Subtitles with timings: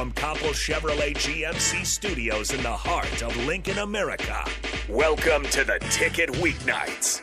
[0.00, 4.42] from Copple Chevrolet GMC Studios in the heart of Lincoln, America.
[4.88, 7.20] Welcome to the Ticket Weeknights,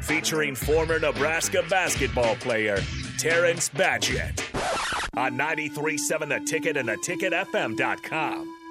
[0.00, 2.80] featuring former Nebraska basketball player
[3.18, 4.44] Terrence Badgett
[5.16, 8.63] on 93.7 The Ticket and theticketfm.com.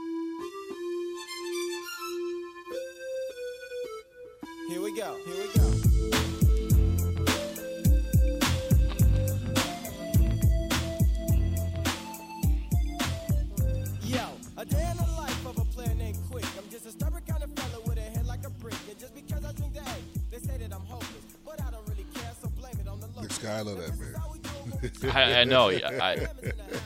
[23.54, 25.12] I love that man.
[25.16, 25.70] I, I know.
[25.70, 26.28] yeah, I,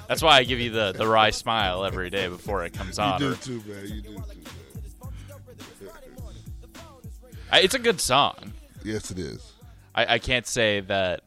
[0.07, 3.21] that's why I give you the, the wry smile every day before it comes on.
[3.21, 3.87] You do too, man.
[3.87, 5.91] You do too.
[7.51, 8.53] I- it's a good song.
[8.83, 9.53] Yes, it is.
[9.95, 11.21] I, I can't say that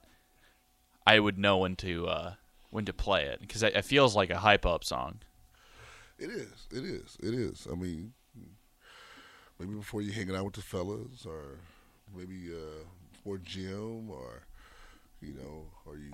[1.07, 2.35] I would know when to uh,
[2.71, 5.21] when to play it because it, it feels like a hype up song.
[6.19, 6.69] It is.
[6.71, 7.17] It is.
[7.23, 7.67] It is.
[7.71, 8.13] I mean,
[9.59, 11.59] maybe before you hanging out with the fellas, or
[12.15, 14.43] maybe uh, before gym, or
[15.21, 16.13] you know, are you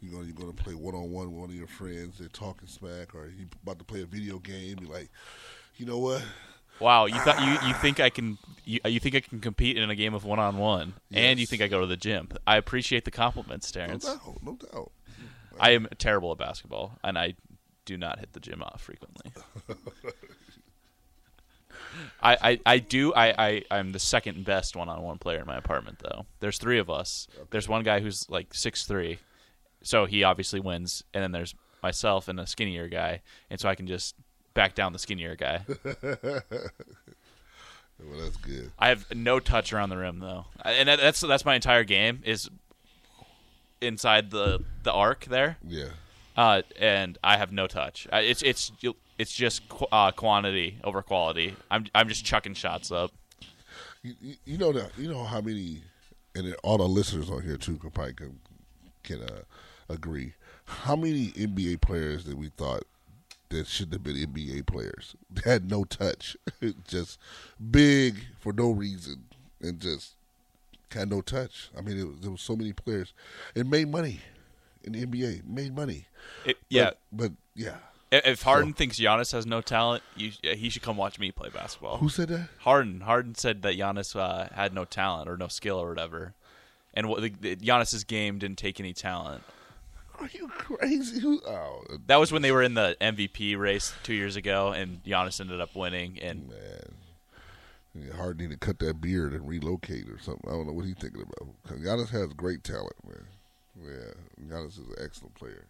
[0.00, 2.18] you gonna you gonna play one on one with one of your friends.
[2.18, 4.76] They're talking smack, or you about to play a video game.
[4.80, 5.10] You're like,
[5.76, 6.22] you know what?
[6.78, 7.78] Wow, you thought you, you ah.
[7.80, 10.58] think I can you, you think I can compete in a game of one on
[10.58, 12.28] one, and you think I go to the gym.
[12.46, 14.04] I appreciate the compliments, No Terrence.
[14.04, 14.42] doubt.
[14.42, 14.92] No doubt.
[15.58, 17.34] I am terrible at basketball, and I
[17.86, 19.32] do not hit the gym off frequently.
[22.22, 25.46] I, I, I do I, I I'm the second best one on one player in
[25.46, 26.26] my apartment though.
[26.40, 27.28] There's three of us.
[27.50, 29.18] There's one guy who's like six three,
[29.82, 33.74] so he obviously wins, and then there's myself and a skinnier guy, and so I
[33.74, 34.14] can just
[34.54, 35.62] back down the skinnier guy.
[37.98, 38.72] Well, that's good.
[38.78, 42.20] I have no touch around the rim though, and that- that's that's my entire game
[42.24, 42.50] is
[43.80, 45.56] inside the the arc there.
[45.66, 45.88] Yeah.
[46.36, 48.06] Uh, and I have no touch.
[48.12, 48.70] It's it's
[49.18, 51.56] it's just qu- uh, quantity over quality.
[51.70, 53.12] I'm I'm just chucking shots up.
[54.02, 55.82] You, you, know that you know how many,
[56.34, 58.38] and all the listeners on here too can probably can,
[59.02, 59.42] can uh,
[59.88, 60.34] agree.
[60.64, 62.84] How many NBA players that we thought
[63.48, 66.36] that shouldn't have been NBA players They had no touch,
[66.86, 67.18] just
[67.70, 69.24] big for no reason,
[69.60, 70.14] and just
[70.90, 71.70] had no touch.
[71.76, 73.12] I mean, it was, there was so many players,
[73.54, 74.20] and made money
[74.84, 76.06] in the NBA, made money.
[76.44, 76.84] It, yeah.
[76.84, 77.76] but, but yeah,
[78.12, 81.96] If Harden thinks Giannis has no talent, you, he should come watch me play basketball.
[81.98, 82.48] who said that?
[82.60, 86.34] Harden Harden said that Giannis uh, had no talent or no skill or whatever,
[86.94, 89.42] and what the, the, Giannis's game didn't take any talent.
[90.20, 91.20] Are you crazy?
[91.20, 91.42] Who?
[91.46, 95.40] Oh, That was when they were in the MVP race two years ago, and Giannis
[95.40, 96.18] ended up winning.
[96.22, 96.94] And Man,
[98.06, 100.48] yeah, Harden need to cut that beard and relocate or something.
[100.48, 101.48] I don't know what he's thinking about.
[101.66, 103.26] 'Cause Giannis has great talent, man.
[103.84, 105.66] Yeah, Giannis is an excellent player.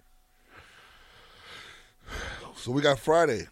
[2.56, 3.48] So we got Friday.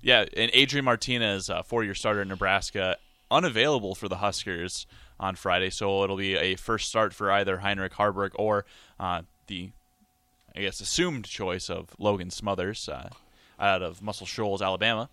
[0.00, 2.96] Yeah, and Adrian Martinez, uh, four-year starter in Nebraska,
[3.30, 4.86] unavailable for the Huskers
[5.18, 8.64] on Friday, so it'll be a first start for either Heinrich Haarberg or
[8.98, 9.70] uh, the,
[10.56, 13.10] I guess, assumed choice of Logan Smothers uh,
[13.60, 15.08] out of Muscle Shoals, Alabama.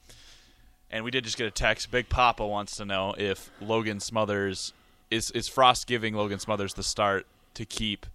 [0.92, 1.92] And we did just get a text.
[1.92, 4.74] Big Papa wants to know if Logan Smothers
[5.12, 8.08] is is Frost giving Logan Smothers the start to keep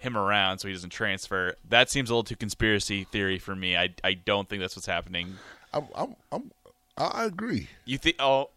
[0.00, 1.54] him around so he doesn't transfer.
[1.68, 3.76] That seems a little too conspiracy theory for me.
[3.76, 5.34] I I don't think that's what's happening.
[5.72, 6.50] I'm, I'm, I'm,
[6.96, 7.68] I agree.
[7.84, 8.16] You think?
[8.18, 8.50] Oh,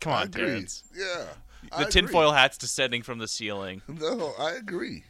[0.00, 0.30] come on.
[0.30, 0.84] Terrence.
[0.94, 1.24] Yeah,
[1.78, 3.82] The tinfoil hat's descending from the ceiling.
[3.88, 5.04] No, I agree.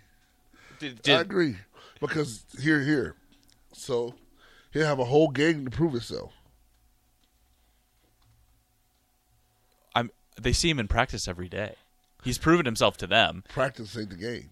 [0.79, 1.57] Did, I agree
[2.01, 3.15] because here, here.
[3.73, 4.15] So
[4.73, 6.33] he'll have a whole game to prove itself.
[9.95, 11.75] I'm, they see him in practice every day.
[12.23, 13.45] He's proven himself to them.
[13.49, 14.51] Practice ain't the game.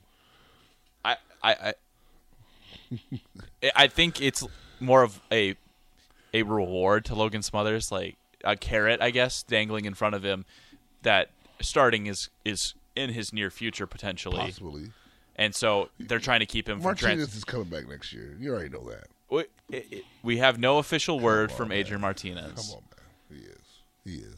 [1.43, 1.75] I,
[3.63, 4.45] I, I, think it's
[4.81, 5.57] more of a
[6.35, 10.45] a reward to Logan Smothers, like a carrot, I guess, dangling in front of him.
[11.03, 14.91] That starting is is in his near future potentially, Possibly.
[15.37, 17.37] and so they're trying to keep him from Martinez trans.
[17.37, 18.37] is coming back next year.
[18.39, 19.07] You already know that.
[19.31, 19.41] We,
[19.71, 21.79] it- it- we have no official word on, from man.
[21.79, 22.69] Adrian Martinez.
[22.71, 23.41] Come on, man.
[23.41, 23.59] He is.
[24.05, 24.37] He is.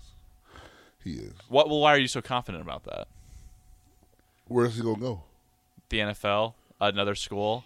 [1.03, 1.35] He is.
[1.49, 1.69] What?
[1.69, 3.09] Well, why are you so confident about that?
[4.47, 5.23] Where's he gonna go?
[5.91, 7.65] The NFL, another school.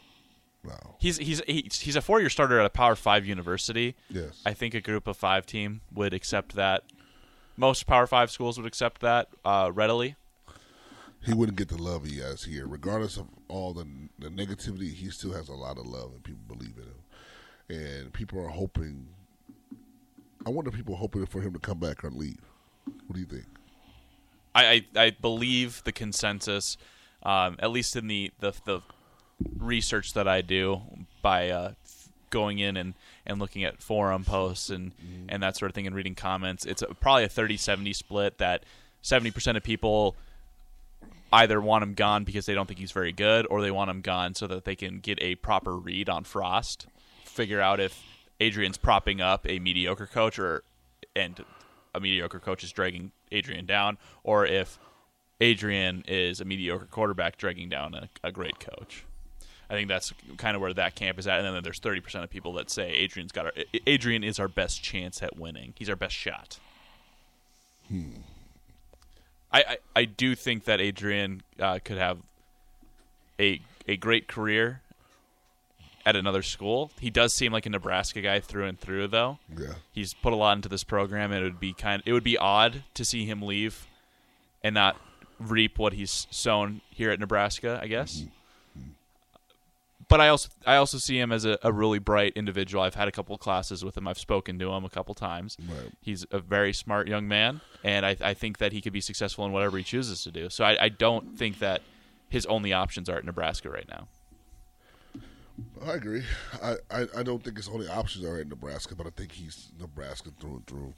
[0.64, 0.96] No.
[0.98, 3.94] He's he's he's, he's a four year starter at a Power Five university.
[4.10, 4.42] Yes.
[4.44, 6.82] I think a group of five team would accept that.
[7.56, 10.16] Most Power Five schools would accept that uh, readily.
[11.24, 13.86] he wouldn't get the love he has here, regardless of all the
[14.18, 14.92] the negativity.
[14.92, 18.00] He still has a lot of love, and people believe in him.
[18.00, 19.06] And people are hoping.
[20.46, 22.40] I wonder if people are hoping for him to come back or leave.
[23.06, 23.44] What do you think?
[24.54, 26.76] I I, I believe the consensus,
[27.22, 28.80] um, at least in the, the the
[29.58, 30.80] research that I do
[31.22, 31.72] by uh,
[32.30, 32.94] going in and,
[33.26, 34.92] and looking at forum posts and,
[35.28, 38.64] and that sort of thing and reading comments, it's a, probably a 30-70 split that
[39.02, 40.16] 70% of people
[41.32, 44.00] either want him gone because they don't think he's very good or they want him
[44.00, 46.86] gone so that they can get a proper read on Frost,
[47.24, 48.02] figure out if
[48.40, 50.62] Adrian's propping up a mediocre coach or
[51.14, 51.44] and
[51.94, 54.78] a mediocre coach is dragging Adrian down or if
[55.40, 59.04] Adrian is a mediocre quarterback dragging down a, a great coach.
[59.70, 62.30] I think that's kind of where that camp is at, and then there's 30% of
[62.30, 63.52] people that say Adrian's got our,
[63.86, 65.74] Adrian is our best chance at winning.
[65.76, 66.58] He's our best shot.
[69.52, 72.18] I, I, I do think that Adrian uh, could have
[73.40, 74.82] a a great career
[76.04, 76.90] at another school.
[77.00, 79.38] He does seem like a Nebraska guy through and through, though.
[79.56, 79.74] Yeah.
[79.92, 82.02] He's put a lot into this program, and it would be kind.
[82.06, 83.86] It would be odd to see him leave
[84.62, 84.96] and not
[85.38, 87.78] reap what he's sown here at Nebraska.
[87.82, 88.24] I guess.
[90.08, 92.82] But I also I also see him as a, a really bright individual.
[92.82, 94.08] I've had a couple of classes with him.
[94.08, 95.56] I've spoken to him a couple times.
[95.68, 95.92] Right.
[96.00, 99.44] He's a very smart young man, and I, I think that he could be successful
[99.44, 100.48] in whatever he chooses to do.
[100.48, 101.82] So I, I don't think that
[102.28, 104.08] his only options are at Nebraska right now.
[105.84, 106.22] I agree.
[106.62, 109.72] I, I, I don't think his only options are in Nebraska, but I think he's
[109.78, 110.94] Nebraska through and through.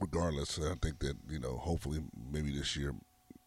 [0.00, 2.94] Regardless, and I think that you know, hopefully, maybe this year,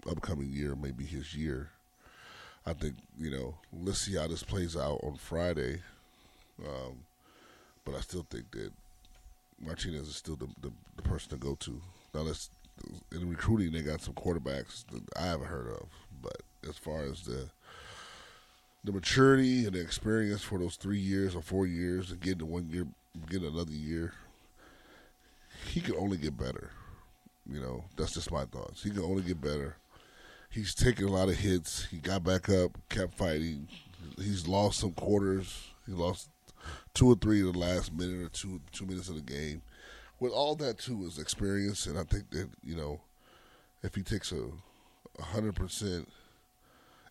[0.09, 1.69] upcoming year, maybe his year.
[2.65, 5.81] I think you know, let's see how this plays out on Friday.
[6.63, 6.99] Um,
[7.85, 8.71] but I still think that
[9.59, 11.81] Martinez is still the, the, the person to go to.
[12.13, 12.25] Now,
[13.11, 15.87] in recruiting, they got some quarterbacks that I haven't heard of,
[16.21, 17.49] but as far as the
[18.83, 22.67] the maturity and the experience for those three years or four years and getting one
[22.69, 22.87] year,
[23.29, 24.13] getting another year,
[25.67, 26.71] he can only get better.
[27.47, 28.83] You know, that's just my thoughts.
[28.83, 29.75] He can only get better.
[30.51, 31.85] He's taken a lot of hits.
[31.85, 33.67] He got back up, kept fighting.
[34.17, 35.69] He's lost some quarters.
[35.85, 36.29] He lost
[36.93, 39.61] two or three in the last minute or two two minutes of the game.
[40.19, 42.99] With all that too is experience, and I think that you know,
[43.81, 46.09] if he takes a hundred percent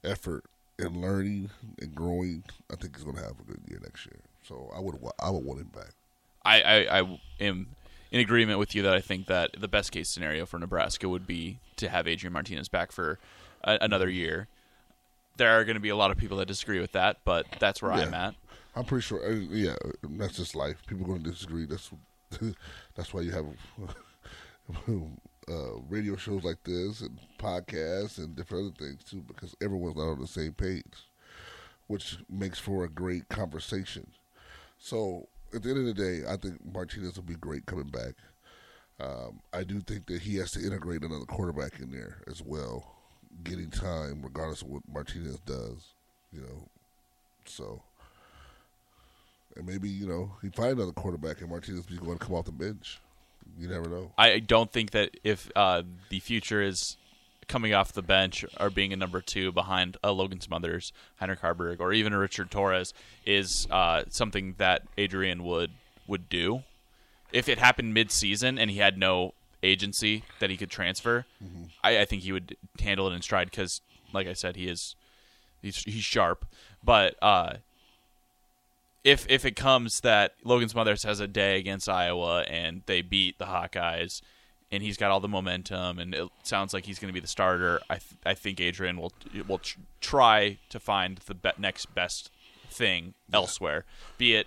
[0.05, 0.45] effort
[0.79, 1.51] in learning
[1.81, 4.21] and growing, I think he's going to have a good year next year.
[4.43, 5.93] So I would I would want him back.
[6.45, 7.69] I, I, I am
[8.11, 11.27] in agreement with you that I think that the best case scenario for Nebraska would
[11.27, 13.19] be to have Adrian Martinez back for
[13.63, 14.49] a, another year.
[15.37, 17.81] There are going to be a lot of people that disagree with that, but that's
[17.81, 18.35] where I'm at.
[18.77, 19.25] I'm pretty sure.
[19.25, 20.83] uh, Yeah, that's just life.
[20.87, 21.67] People are going to disagree.
[21.67, 21.91] That's
[22.95, 23.47] that's why you have
[25.49, 30.11] uh, radio shows like this and podcasts and different other things too, because everyone's not
[30.11, 30.85] on the same page,
[31.87, 34.09] which makes for a great conversation.
[34.79, 38.15] So at the end of the day, I think Martinez will be great coming back.
[39.01, 42.95] Um, I do think that he has to integrate another quarterback in there as well,
[43.45, 45.95] getting time regardless of what Martinez does.
[46.33, 46.69] You know,
[47.47, 47.83] so
[49.57, 52.45] and maybe you know he find another quarterback and Martinez be going to come off
[52.45, 53.01] the bench.
[53.59, 54.13] You never know.
[54.17, 56.97] I don't think that if uh, the future is
[57.51, 61.81] coming off the bench or being a number two behind uh, Logan Smothers, Heinrich Haarberg,
[61.81, 62.95] or even a Richard Torres
[63.27, 65.73] is uh, something that Adrian would
[66.07, 66.63] would do.
[67.33, 71.27] If it happened mid-season and he had no agency that he could transfer,
[71.85, 73.81] I, I think he would handle it in stride because,
[74.13, 74.95] like I said, he is
[75.61, 76.47] he's he's sharp.
[76.85, 77.55] But uh,
[79.03, 83.39] if if it comes that Logan Smothers has a day against Iowa and they beat
[83.39, 84.23] the Hawkeyes
[84.73, 87.27] and he's got all the momentum and it sounds like he's going to be the
[87.27, 89.13] starter, I th- I think Adrian will
[89.49, 92.31] will tr- try to find the be- next best
[92.71, 93.85] thing elsewhere,
[94.19, 94.47] be it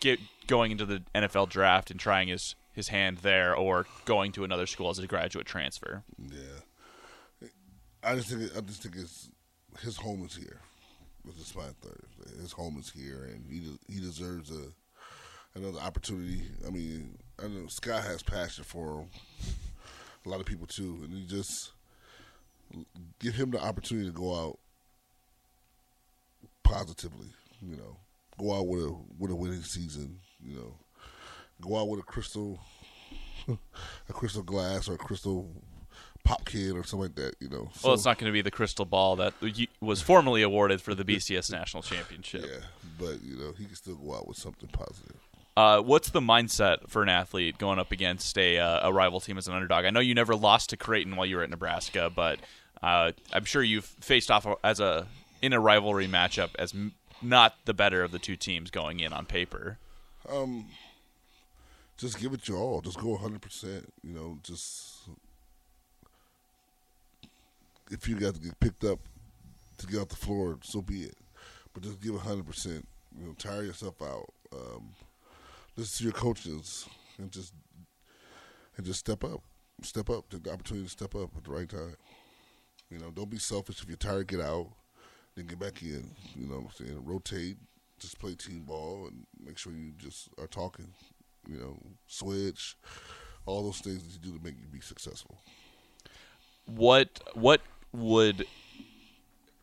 [0.00, 4.44] get going into the NFL draft and trying his his hand there or going to
[4.44, 6.04] another school as a graduate transfer.
[6.30, 7.48] Yeah,
[8.04, 9.30] I just think I just think it's
[9.80, 10.60] his home is here.
[11.24, 14.68] With the Spine Thursday, his home is here, and he de- he deserves a
[15.58, 16.42] another opportunity.
[16.66, 19.08] I mean, I know Scott has passion for him.
[20.26, 21.72] A lot of people too, and you just
[23.18, 24.58] give him the opportunity to go out
[26.64, 27.28] positively.
[27.62, 27.96] You know,
[28.38, 30.18] go out with a with a winning season.
[30.44, 30.74] You know,
[31.60, 32.58] go out with a crystal
[33.48, 35.48] a crystal glass or a crystal
[36.24, 37.34] pop kid or something like that.
[37.40, 37.70] You know.
[37.82, 39.34] Well, it's not going to be the crystal ball that
[39.80, 42.44] was formerly awarded for the BCS National Championship.
[42.44, 42.64] Yeah,
[42.98, 45.27] but you know he can still go out with something positive.
[45.58, 49.36] Uh, what's the mindset for an athlete going up against a, uh, a rival team
[49.36, 49.84] as an underdog?
[49.84, 52.38] I know you never lost to Creighton while you were at Nebraska, but
[52.80, 55.08] uh, I'm sure you've faced off as a
[55.42, 59.12] in a rivalry matchup as m- not the better of the two teams going in
[59.12, 59.78] on paper.
[61.96, 62.80] Just give it your all.
[62.80, 63.42] Just go 100.
[63.42, 65.08] percent You know, just
[67.90, 69.00] if you got to get picked up
[69.78, 71.16] to get off the floor, so be it.
[71.74, 72.86] But just give 100 percent
[73.18, 74.32] You know, tire yourself out.
[74.52, 74.90] Um,
[75.78, 77.54] listen to your coaches and just
[78.76, 79.42] and just step up.
[79.82, 80.28] Step up.
[80.28, 81.94] Take the opportunity to step up at the right time.
[82.90, 83.80] You know, don't be selfish.
[83.80, 84.68] If you're tired, get out.
[85.36, 86.10] Then get back in.
[86.34, 87.04] You know what I'm saying?
[87.04, 87.56] Rotate.
[88.00, 90.88] Just play team ball and make sure you just are talking.
[91.48, 92.76] You know, switch.
[93.46, 95.38] All those things that you do to make you be successful.
[96.66, 97.60] What what
[97.92, 98.46] would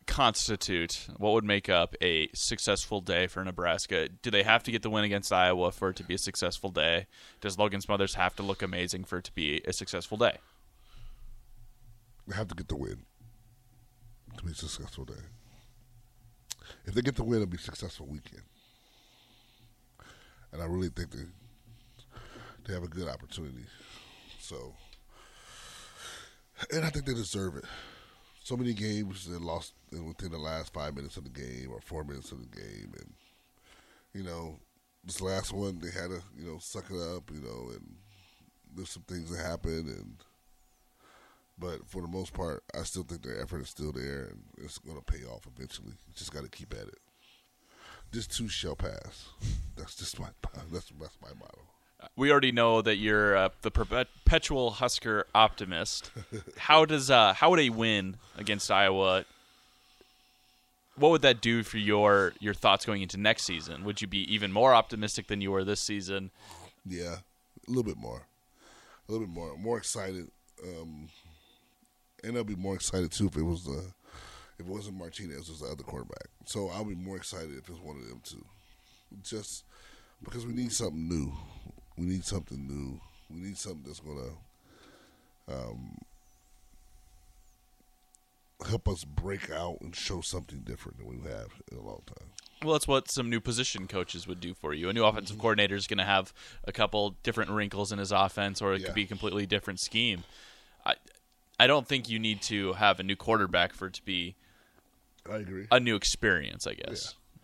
[0.07, 4.09] constitute what would make up a successful day for Nebraska?
[4.09, 6.69] Do they have to get the win against Iowa for it to be a successful
[6.69, 7.07] day?
[7.41, 10.37] Does Logan Smothers have to look amazing for it to be a successful day?
[12.27, 13.05] They have to get the win
[14.37, 15.13] to be a successful day.
[16.85, 18.43] If they get the win, it'll be a successful weekend.
[20.51, 21.23] And I really think they
[22.65, 23.65] they have a good opportunity.
[24.39, 24.73] So,
[26.71, 27.65] and I think they deserve it.
[28.45, 32.03] So many games they lost within the last five minutes of the game or four
[32.03, 33.11] minutes of the game, and
[34.13, 34.59] you know
[35.03, 37.95] this last one they had to you know suck it up, you know, and
[38.75, 40.17] there's some things that happened, and
[41.57, 44.77] but for the most part, I still think their effort is still there, and it's
[44.77, 45.93] going to pay off eventually.
[46.07, 46.99] You just got to keep at it.
[48.11, 49.27] This too shall pass.
[49.75, 50.29] That's just my
[50.71, 51.64] that's that's my motto.
[52.17, 56.11] We already know that you're uh, the perpetual Husker optimist.
[56.57, 59.25] how does uh, how would a win against Iowa?
[60.95, 63.83] What would that do for your your thoughts going into next season?
[63.83, 66.31] Would you be even more optimistic than you were this season?
[66.85, 67.17] Yeah,
[67.67, 68.21] a little bit more,
[69.07, 70.29] a little bit more, more excited.
[70.63, 71.09] Um,
[72.23, 73.83] and I'll be more excited too if it was the
[74.57, 76.27] if it wasn't Martinez, it was the other quarterback.
[76.45, 78.45] So I'll be more excited if it's one of them too.
[79.23, 79.65] Just
[80.23, 81.33] because we need something new.
[81.97, 82.99] We need something new.
[83.33, 84.33] We need something that's gonna
[85.47, 85.97] um,
[88.67, 92.29] help us break out and show something different than we have in a long time.
[92.63, 94.89] Well, that's what some new position coaches would do for you.
[94.89, 95.41] A new offensive mm-hmm.
[95.41, 96.33] coordinator is going to have
[96.63, 98.87] a couple different wrinkles in his offense, or it yeah.
[98.87, 100.23] could be a completely different scheme.
[100.85, 100.95] I,
[101.59, 104.35] I don't think you need to have a new quarterback for it to be.
[105.29, 105.67] I agree.
[105.71, 107.13] A new experience, I guess.
[107.13, 107.41] Yeah.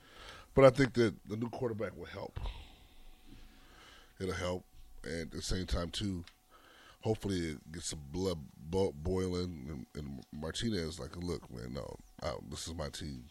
[0.56, 2.40] But I think that the new quarterback will help.
[4.22, 4.66] It'll help,
[5.04, 6.24] and at the same time too,
[7.02, 9.66] hopefully it gets some blood bo- boiling.
[9.70, 13.26] And, and Martinez like, look, man, no, I, this is my team.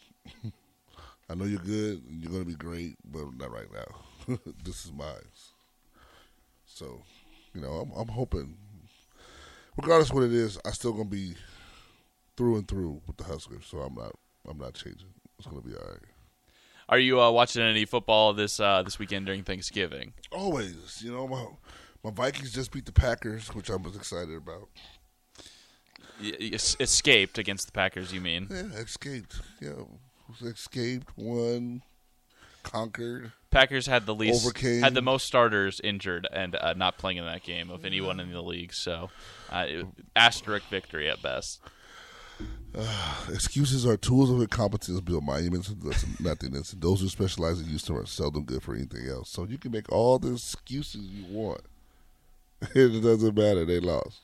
[1.30, 4.36] I know you're good, and you're going to be great, but not right now.
[4.64, 5.14] this is mine.
[6.66, 7.02] So,
[7.54, 8.56] you know, I'm, I'm hoping
[9.76, 11.34] regardless what it is, I still gonna be
[12.36, 13.66] through and through with the Huskers.
[13.66, 14.12] So I'm not
[14.48, 15.08] I'm not changing.
[15.38, 16.19] It's gonna be all right.
[16.90, 20.12] Are you uh, watching any football this uh, this weekend during Thanksgiving?
[20.32, 21.00] Always.
[21.02, 21.46] You know, my
[22.02, 24.68] my Vikings just beat the Packers, which I was excited about.
[26.20, 28.48] escaped against the Packers, you mean?
[28.50, 29.40] Yeah, escaped.
[29.60, 29.84] Yeah,
[30.42, 31.16] escaped.
[31.16, 31.82] Won
[32.64, 33.32] conquered.
[33.50, 34.82] Packers had the least overcame.
[34.82, 38.32] had the most starters injured and uh, not playing in that game of anyone in
[38.32, 38.72] the league.
[38.72, 39.10] So,
[39.50, 39.66] uh,
[40.14, 41.60] asterisk victory at best.
[42.76, 46.70] Uh, excuses are tools of incompetence build monuments of nothingness.
[46.78, 49.28] Those who specialize in use are seldom good for anything else.
[49.28, 51.62] So you can make all the excuses you want.
[52.74, 53.64] It doesn't matter.
[53.64, 54.20] They lost.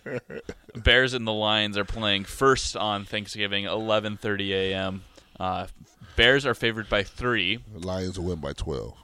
[0.74, 5.02] Bears and the Lions are playing first on Thanksgiving, 11:30 a.m.
[5.38, 5.66] Uh,
[6.16, 7.58] Bears are favored by three.
[7.74, 8.96] The Lions will win by twelve.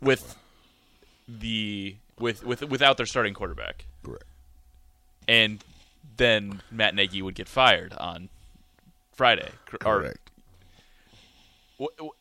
[0.00, 0.36] With
[1.28, 3.84] the with with without their starting quarterback.
[4.02, 4.24] Correct.
[5.26, 5.62] And
[6.16, 8.28] then Matt Nagy would get fired on
[9.12, 9.50] Friday.
[9.66, 10.30] Correct.
[11.78, 12.12] Or,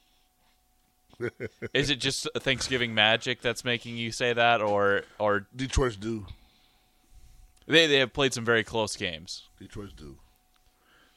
[1.74, 6.27] is it just Thanksgiving magic that's making you say that, or or Detroit's do?
[7.65, 9.43] They they have played some very close games.
[9.60, 10.17] Detroit's do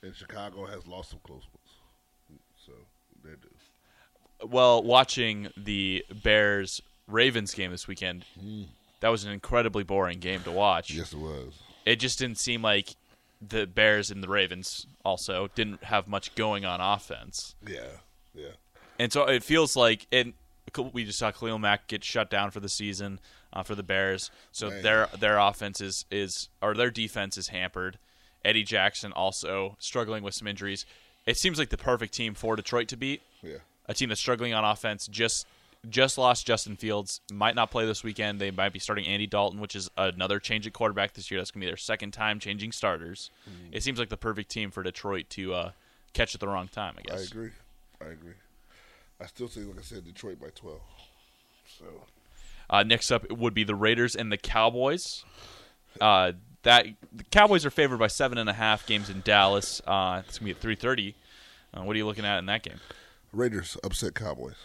[0.03, 2.41] and Chicago has lost some close ones.
[2.65, 2.73] So
[3.25, 4.47] they do.
[4.47, 8.67] Well, watching the Bears Ravens game this weekend, mm.
[9.01, 10.93] That was an incredibly boring game to watch.
[10.93, 11.55] Yes, it was.
[11.85, 12.95] It just didn't seem like
[13.47, 17.55] the Bears and the Ravens also didn't have much going on offense.
[17.67, 17.87] Yeah,
[18.35, 18.53] yeah.
[18.99, 20.35] And so it feels like and
[20.93, 23.19] we just saw Khalil Mack get shut down for the season
[23.53, 24.31] uh, for the Bears.
[24.53, 24.83] So Man.
[24.83, 27.99] their their offense is, is or their defense is hampered.
[28.45, 30.87] Eddie Jackson also struggling with some injuries.
[31.27, 33.23] It seems like the perfect team for Detroit to beat.
[33.43, 33.59] Yeah.
[33.87, 35.47] A team that's struggling on offense, just
[35.89, 38.41] just lost Justin Fields, might not play this weekend.
[38.41, 41.41] They might be starting Andy Dalton, which is another change at quarterback this year.
[41.41, 43.31] That's going to be their second time changing starters.
[43.49, 43.75] Mm-hmm.
[43.75, 45.71] It seems like the perfect team for Detroit to uh,
[46.13, 47.21] catch at the wrong time, I guess.
[47.21, 47.51] I agree.
[48.01, 48.35] I agree.
[49.21, 50.81] I still say, like I said, Detroit by 12.
[51.79, 51.85] So.
[52.69, 55.25] Uh, next up would be the Raiders and the Cowboys.
[56.01, 56.33] Uh,
[56.63, 59.81] that the Cowboys are favored by seven and a half games in Dallas.
[59.87, 61.17] Uh, it's gonna be at three thirty.
[61.75, 62.79] Uh, what are you looking at in that game?
[63.33, 64.57] Raiders upset Cowboys.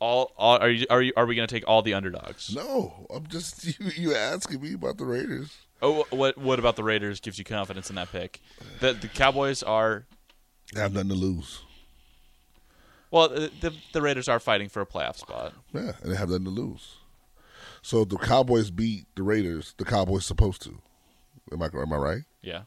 [0.00, 2.54] All, all are you are you are we gonna take all the underdogs?
[2.54, 3.90] No, I'm just you.
[3.94, 5.54] You asking me about the Raiders?
[5.82, 8.40] Oh, what what about the Raiders gives you confidence in that pick?
[8.80, 10.06] The the Cowboys are
[10.74, 11.60] They have nothing to lose.
[13.10, 15.52] well, the the, the Raiders are fighting for a playoff spot.
[15.74, 16.96] Yeah, and they have nothing to lose.
[17.82, 20.80] So if the Cowboys beat the Raiders, the Cowboys supposed to.
[21.52, 22.22] Am I am I right?
[22.42, 22.62] Yeah.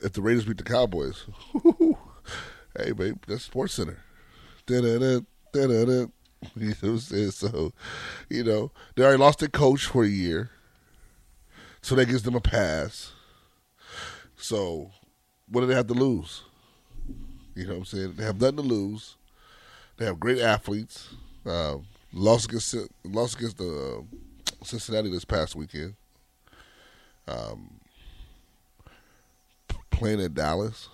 [0.00, 1.26] If the Raiders beat the Cowboys,
[2.76, 3.98] hey babe, that's SportsCenter.
[4.66, 5.20] Da-da-da,
[5.52, 6.06] da-da-da.
[6.56, 7.30] You know what I'm saying?
[7.30, 7.72] So,
[8.28, 10.50] you know, they already lost their coach for a year.
[11.80, 13.12] So that gives them a pass.
[14.36, 14.90] So
[15.48, 16.42] what do they have to lose?
[17.54, 18.14] You know what I'm saying?
[18.16, 19.16] They have nothing to lose.
[19.96, 21.10] They have great athletes.
[21.44, 25.94] Um, lost against lost against the uh, Cincinnati this past weekend.
[27.28, 27.80] Um,
[29.90, 30.88] playing at Dallas.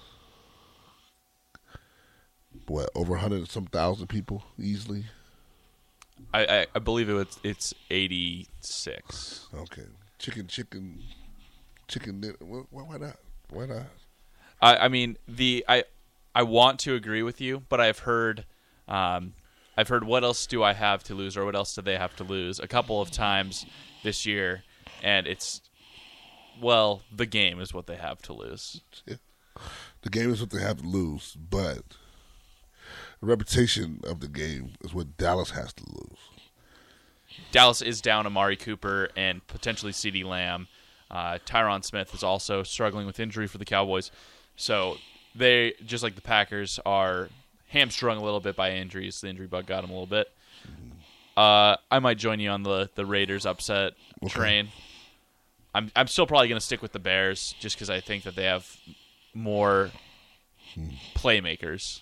[2.67, 5.05] What over hundred some thousand people easily?
[6.33, 9.47] I, I, I believe it was it's eighty six.
[9.55, 9.85] Okay,
[10.19, 11.03] chicken, chicken,
[11.87, 12.35] chicken.
[12.41, 13.17] Why, why not?
[13.51, 13.87] Why not?
[14.61, 15.85] I, I mean the I
[16.35, 18.45] I want to agree with you, but I've heard
[18.87, 19.35] um,
[19.77, 22.17] I've heard what else do I have to lose or what else do they have
[22.17, 23.65] to lose a couple of times
[24.03, 24.65] this year,
[25.03, 25.63] and it's
[26.61, 28.83] well the game is what they have to lose.
[30.03, 31.83] The game is what they have to lose, but
[33.21, 36.19] the reputation of the game is what Dallas has to lose.
[37.53, 40.69] Dallas is down Amari Cooper and potentially CeeDee Lamb.
[41.11, 44.11] Uh, Tyron Smith is also struggling with injury for the Cowboys,
[44.57, 44.99] so
[45.35, 47.29] they just like the Packers are
[47.69, 49.21] hamstrung a little bit by injuries.
[49.21, 50.31] The injury bug got them a little bit.
[51.37, 53.95] Uh, I might join you on the the Raiders upset
[54.29, 54.69] train.
[55.75, 58.35] I'm I'm still probably going to stick with the Bears just because I think that
[58.35, 58.77] they have
[59.33, 59.91] more
[61.15, 62.01] playmakers.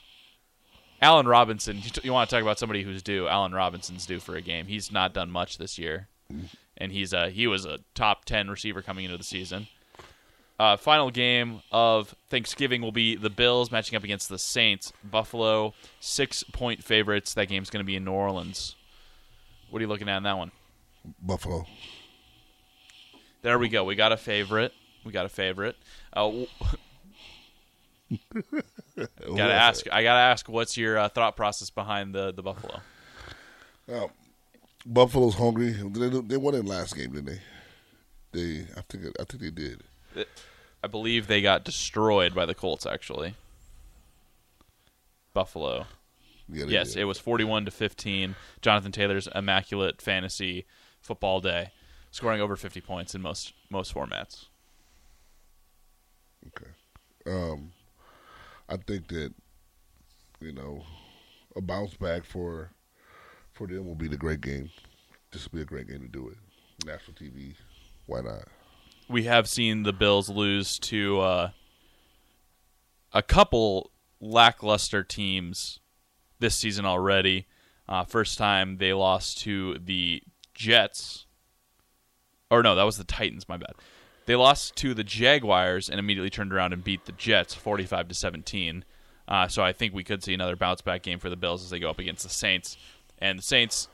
[1.03, 3.29] Allen Robinson, you, you want to talk about somebody who's due?
[3.29, 4.67] Allen Robinson's due for a game.
[4.67, 6.09] He's not done much this year,
[6.77, 9.69] and he's a he was a top ten receiver coming into the season.
[10.59, 14.93] Uh, final game of Thanksgiving will be the Bills matching up against the Saints.
[15.05, 17.35] Buffalo six point favorites.
[17.35, 18.75] That game's going to be in New Orleans.
[19.69, 20.53] What are you looking at in that one?
[21.21, 21.67] Buffalo.
[23.43, 23.85] There we go.
[23.85, 24.73] We got a favorite.
[25.05, 25.77] We got a favorite.
[26.13, 26.47] Uh,
[28.97, 29.87] gotta ask.
[29.91, 30.49] I gotta ask.
[30.49, 32.81] What's your uh, thought process behind the the Buffalo?
[33.93, 34.09] Um,
[34.85, 35.71] Buffalo's hungry.
[35.73, 37.41] They, they won in last game, didn't they?
[38.33, 39.83] They, I think, I think they did.
[40.85, 42.87] I believe they got destroyed by the Colts.
[42.87, 43.35] Actually,
[45.35, 45.87] Buffalo.
[46.49, 47.01] Yeah, Yes, did.
[47.01, 48.37] it was forty-one to fifteen.
[48.63, 50.65] Jonathan Taylor's immaculate fantasy
[51.01, 51.71] football day,
[52.13, 54.47] scoring over fifty points in most most formats.
[56.49, 56.71] Okay.
[57.27, 57.73] Um,
[58.69, 59.33] I think that
[60.41, 60.83] you know
[61.57, 62.71] a bounce back for
[63.53, 64.71] for them will be the great game.
[65.33, 66.37] This will be a great game to do it.
[66.87, 67.55] National TV.
[68.07, 68.49] Why not?
[69.09, 71.51] we have seen the Bills lose to uh,
[73.13, 75.81] a couple lackluster teams
[76.39, 77.47] this season already.
[77.89, 80.23] Uh, first time they lost to the
[80.55, 81.27] Jets.
[82.51, 83.75] Or no, that was the Titans, my bad.
[84.27, 88.15] They lost to the Jaguars and immediately turned around and beat the Jets 45 to
[88.15, 88.85] 17.
[89.29, 91.71] Uh, so I think we could see another bounce back game for the Bills as
[91.71, 92.77] they go up against the Saints.
[93.19, 93.89] And the Saints,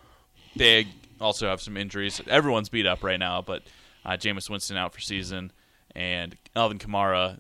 [0.56, 0.88] they
[1.20, 2.20] also have some injuries.
[2.26, 3.62] Everyone's beat up right now, but
[4.04, 5.52] uh, Jameis Winston out for season,
[5.94, 7.38] and Alvin Kamara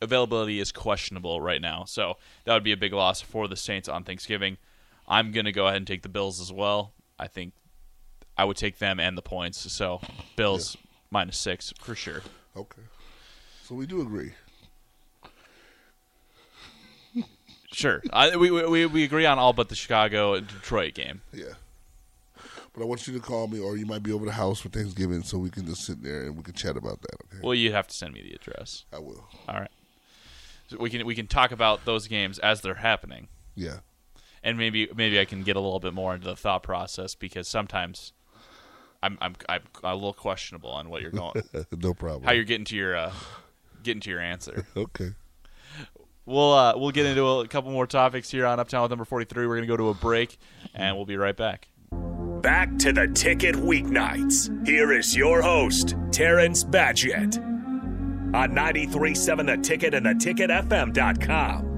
[0.00, 1.84] availability is questionable right now.
[1.84, 4.58] So that would be a big loss for the Saints on Thanksgiving.
[5.08, 6.92] I'm going to go ahead and take the Bills as well.
[7.18, 7.54] I think
[8.36, 9.70] I would take them and the points.
[9.72, 10.00] So
[10.36, 10.76] Bills
[11.12, 12.22] minus six for sure.
[12.56, 12.82] Okay.
[13.64, 14.32] So we do agree.
[17.72, 21.22] Sure, I, we, we we agree on all but the Chicago and Detroit game.
[21.32, 21.54] Yeah.
[22.74, 24.68] But I want you to call me, or you might be over the house for
[24.68, 27.14] Thanksgiving, so we can just sit there and we can chat about that.
[27.26, 27.40] Okay.
[27.42, 28.84] Well, you have to send me the address.
[28.92, 29.26] I will.
[29.48, 29.70] All right.
[30.68, 33.28] So we can we can talk about those games as they're happening.
[33.54, 33.78] Yeah.
[34.42, 37.48] and maybe maybe I can get a little bit more into the thought process because
[37.48, 38.12] sometimes
[39.02, 42.24] I'm I'm I'm a little questionable on what you're going, no problem.
[42.24, 43.12] how you're getting to your uh,
[43.82, 44.66] getting to your answer.
[44.76, 45.12] okay.
[46.24, 49.46] We'll uh, we'll get into a couple more topics here on Uptown with number 43.
[49.46, 50.38] We're gonna go to a break
[50.74, 51.68] and we'll be right back.
[52.42, 54.66] Back to the ticket weeknights.
[54.66, 57.38] Here is your host, Terrence Badgett.
[58.34, 61.71] On 93.7 The Ticket and the theticketfm.com.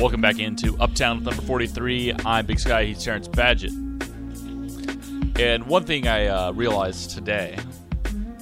[0.00, 2.14] Welcome back into Uptown with number 43.
[2.24, 2.84] I'm Big Sky.
[2.84, 3.74] He's Terrence Badgett.
[5.40, 7.58] And one thing I uh, realized today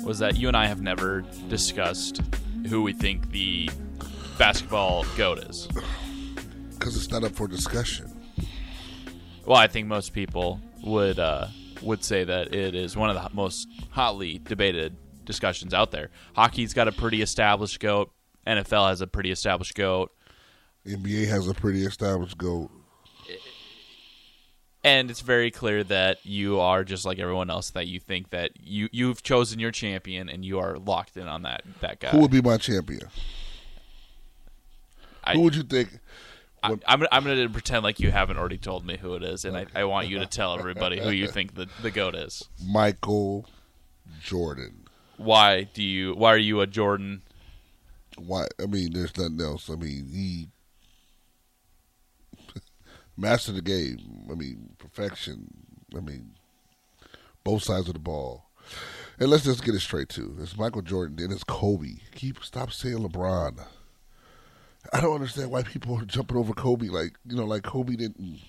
[0.04, 2.20] was that you and I have never discussed
[2.68, 3.70] who we think the
[4.36, 5.66] basketball goat is.
[6.74, 8.14] Because it's not up for discussion.
[9.46, 11.46] Well, I think most people would uh,
[11.80, 16.10] would say that it is one of the most hotly debated discussions out there.
[16.34, 18.12] Hockey's got a pretty established goat.
[18.46, 20.12] NFL has a pretty established goat.
[20.86, 22.70] NBA has a pretty established goat.
[24.84, 28.52] and it's very clear that you are just like everyone else that you think that
[28.62, 32.10] you you've chosen your champion and you are locked in on that that guy.
[32.10, 33.08] Who would be my champion?
[35.24, 35.98] I, Who would you think?
[36.62, 39.44] I, I'm I'm going to pretend like you haven't already told me who it is,
[39.44, 42.44] and I, I want you to tell everybody who you think the the goat is.
[42.64, 43.46] Michael
[44.22, 44.84] Jordan.
[45.16, 46.14] Why do you?
[46.14, 47.22] Why are you a Jordan?
[48.16, 48.46] Why?
[48.62, 49.68] I mean, there's nothing else.
[49.68, 50.48] I mean, he
[53.16, 53.98] mastered the game.
[54.30, 55.48] I mean, perfection.
[55.96, 56.32] I mean,
[57.44, 58.50] both sides of the ball.
[59.18, 60.36] And let's just get it straight too.
[60.40, 61.94] It's Michael Jordan, then it's Kobe.
[62.14, 63.64] Keep stop saying LeBron.
[64.92, 66.88] I don't understand why people are jumping over Kobe.
[66.88, 68.40] Like you know, like Kobe didn't,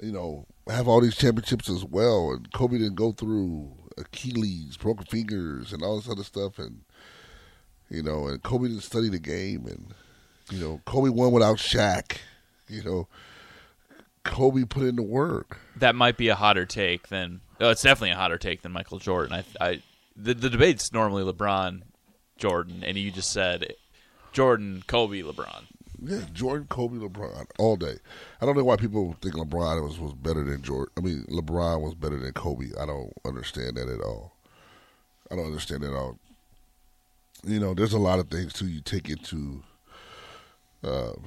[0.00, 5.06] you know, have all these championships as well, and Kobe didn't go through Achilles, broken
[5.06, 6.82] fingers, and all this other stuff, and
[7.90, 9.92] you know, and Kobe didn't study the game, and
[10.50, 12.18] you know, Kobe won without Shaq.
[12.68, 13.08] You know,
[14.24, 15.58] Kobe put in the work.
[15.76, 17.40] That might be a hotter take than.
[17.60, 19.44] Oh, it's definitely a hotter take than Michael Jordan.
[19.60, 19.82] I, I
[20.16, 21.82] the the debate's normally LeBron,
[22.38, 23.74] Jordan, and you just said
[24.32, 25.64] Jordan, Kobe, LeBron.
[26.02, 27.96] Yeah, Jordan, Kobe, LeBron, all day.
[28.40, 30.92] I don't know why people think LeBron was, was better than Jordan.
[30.98, 32.70] I mean, LeBron was better than Kobe.
[32.78, 34.32] I don't understand that at all.
[35.30, 36.18] I don't understand that at all.
[37.46, 38.66] You know, there's a lot of things too.
[38.66, 39.62] You take into.
[40.82, 41.24] Um,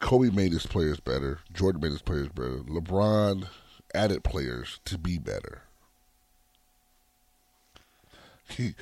[0.00, 1.40] Kobe made his players better.
[1.52, 2.58] Jordan made his players better.
[2.58, 3.48] LeBron
[3.94, 5.62] added players to be better.
[8.48, 8.74] He,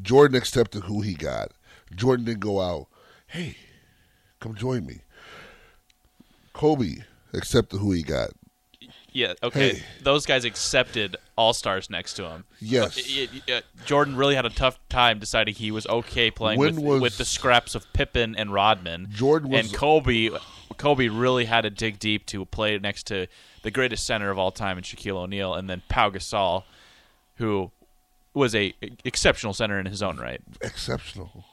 [0.00, 1.52] Jordan accepted who he got.
[1.94, 2.86] Jordan didn't go out,
[3.26, 3.56] hey,
[4.38, 5.00] come join me.
[6.52, 6.96] Kobe
[7.32, 8.30] accepted who he got.
[9.12, 9.74] Yeah, okay.
[9.74, 9.82] Hey.
[10.02, 12.44] Those guys accepted all stars next to him.
[12.60, 12.98] Yes.
[13.50, 17.18] Uh, Jordan really had a tough time deciding he was okay playing with, was- with
[17.18, 19.08] the scraps of Pippen and Rodman.
[19.10, 20.30] Jordan was- and Kobe.
[20.76, 23.26] Kobe really had to dig deep to play next to
[23.62, 26.62] the greatest center of all time in Shaquille O'Neal, and then Pau Gasol,
[27.36, 27.70] who
[28.32, 28.72] was a
[29.04, 30.40] exceptional center in his own right.
[30.62, 31.44] Exceptional.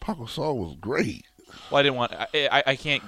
[0.00, 1.24] Paco Gasol was great.
[1.70, 2.12] Well, I didn't want.
[2.12, 3.02] I, I, I can't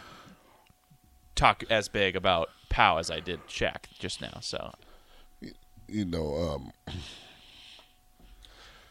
[1.35, 4.39] talk as big about Pau as I did Shaq just now.
[4.41, 4.73] So,
[5.87, 6.73] You know, um,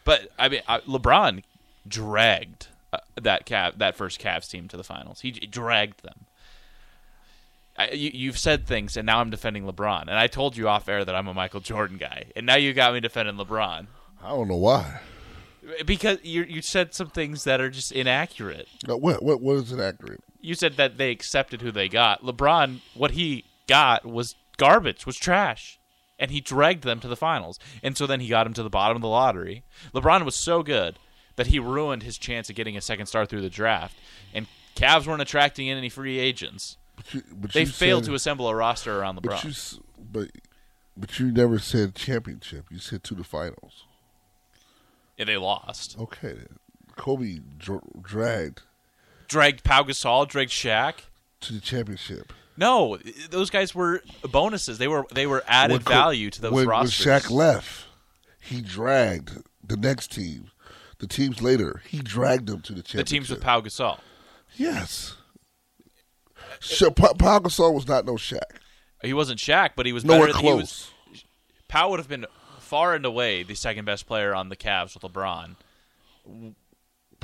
[0.04, 1.42] but I mean, LeBron
[1.86, 5.20] dragged uh, that Cav, that first Cavs team to the finals.
[5.20, 6.24] He, dragged them.
[7.76, 10.02] I, you, you've said things, and now I'm defending LeBron.
[10.02, 12.72] And I told you off air that I'm a Michael Jordan guy, and now you
[12.72, 13.86] got me defending LeBron
[14.22, 15.00] I don't know why.
[15.84, 18.68] because you you said some things that are just inaccurate.
[18.88, 20.22] Uh, What what what is it accurate?
[20.40, 22.22] You said that they accepted who they got.
[22.22, 25.78] LeBron, what he got was garbage, was trash.
[26.18, 27.58] And he dragged them to the finals.
[27.82, 29.64] And so then he got him to the bottom of the lottery.
[29.92, 30.98] LeBron was so good
[31.36, 33.96] that he ruined his chance of getting a second star through the draft.
[34.32, 34.46] And
[34.76, 36.76] Cavs weren't attracting in any free agents.
[36.96, 39.80] But you, but They failed said, to assemble a roster around But you LeBron.
[40.12, 40.28] but
[40.96, 42.66] but you never said championship.
[42.70, 43.84] You said to the finals.
[45.18, 45.96] And they lost.
[45.98, 46.36] Okay.
[46.96, 48.62] Kobe dr- dragged
[49.26, 50.94] Dragged Pau Gasol, dragged Shaq.
[51.40, 52.32] to the championship.
[52.56, 52.98] No,
[53.30, 54.78] those guys were bonuses.
[54.78, 57.04] They were they were added When value to those when, rosters.
[57.06, 57.86] When Shaq left,
[58.40, 60.50] he dragged the next team.
[60.98, 63.06] The teams later, he dragged them to the championship.
[63.06, 63.98] the teams with Pau Gasol.
[64.56, 65.16] Yes.
[66.60, 68.38] Sha- Pa- Pau Gasol was not no Shaq.
[69.02, 70.38] He wasn't Shaq, but he was Nowhere better.
[70.38, 70.90] close.
[71.06, 71.24] He was,
[71.68, 72.26] Pau would have been
[72.60, 75.56] far and away the second best player on the Cavs with LeBron.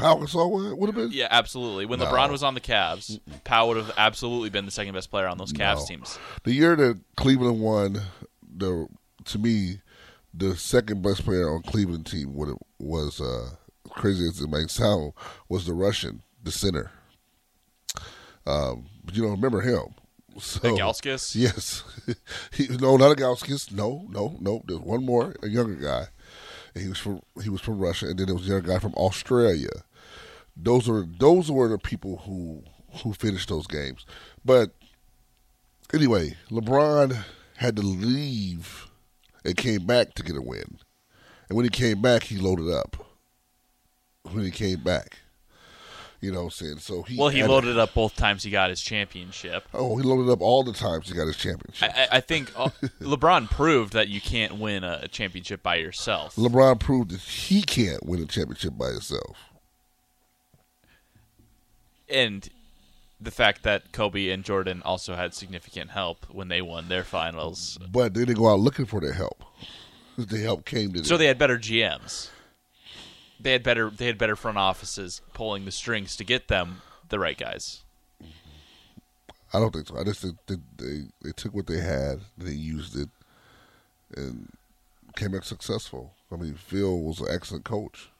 [0.00, 1.10] Pau Gasol would, would have been.
[1.12, 1.86] Yeah, absolutely.
[1.86, 2.06] When No.
[2.06, 5.38] LeBron was on the Cavs, Pau would have absolutely been the second best player on
[5.38, 5.86] those Cavs No.
[5.86, 6.18] teams.
[6.44, 8.00] The year that Cleveland won,
[8.42, 8.88] the
[9.26, 9.80] to me,
[10.32, 13.50] the second best player on Cleveland team would was uh,
[13.90, 15.12] crazy as it might sound
[15.48, 16.90] was the Russian, the center.
[18.46, 19.94] Um, but you don't remember him.
[20.38, 21.34] So, Galskis?
[21.38, 21.82] Yes.
[22.52, 23.72] he, no, not a Galskis.
[23.72, 24.62] No, no, no.
[24.66, 26.06] There's one more, a younger guy.
[26.74, 28.78] And he was from he was from Russia, and then there was a younger guy
[28.78, 29.70] from Australia.
[30.62, 32.62] Those are those were the people who
[33.02, 34.04] who finished those games.
[34.44, 34.70] But
[35.94, 37.16] anyway, LeBron
[37.56, 38.88] had to leave
[39.44, 40.78] and came back to get a win.
[41.48, 42.96] And when he came back, he loaded up.
[44.22, 45.18] When he came back,
[46.20, 46.78] You know what I'm saying?
[46.80, 49.66] So he Well, he loaded up both times he got his championship.
[49.72, 51.90] Oh, he loaded up all the times he got his championship.
[51.96, 52.68] I, I- I think uh,
[53.00, 56.36] LeBron proved that you can't win a championship by yourself.
[56.36, 59.36] LeBron proved that he can't win a championship by himself.
[62.10, 62.48] And
[63.20, 67.78] the fact that Kobe and Jordan also had significant help when they won their finals.
[67.90, 69.44] But they didn't go out looking for their help.
[70.16, 71.04] The help came to them.
[71.04, 72.30] So they had better GMs.
[73.38, 77.18] They had better they had better front offices pulling the strings to get them the
[77.18, 77.82] right guys.
[79.52, 79.98] I don't think so.
[79.98, 83.08] I just think that they they took what they had, they used it,
[84.14, 84.48] and
[85.16, 86.12] came out successful.
[86.30, 88.10] I mean, Phil was an excellent coach.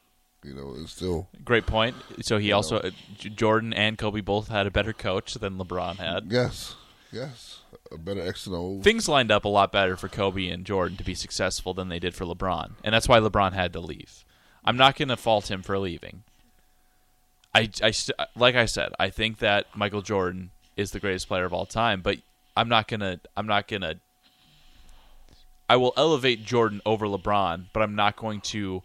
[0.43, 1.95] You know, it's still Great point.
[2.23, 6.33] So he also J- Jordan and Kobe both had a better coach than LeBron had.
[6.33, 6.77] yes,
[7.13, 7.61] yes,
[7.93, 8.81] a better X and O.
[8.81, 11.99] Things lined up a lot better for Kobe and Jordan to be successful than they
[11.99, 14.25] did for LeBron, and that's why LeBron had to leave.
[14.65, 16.23] I'm not going to fault him for leaving.
[17.55, 21.45] I, I st- like I said, I think that Michael Jordan is the greatest player
[21.45, 22.19] of all time, but
[22.57, 23.97] I'm not gonna I'm not gonna
[25.69, 28.83] I will elevate Jordan over LeBron, but I'm not going to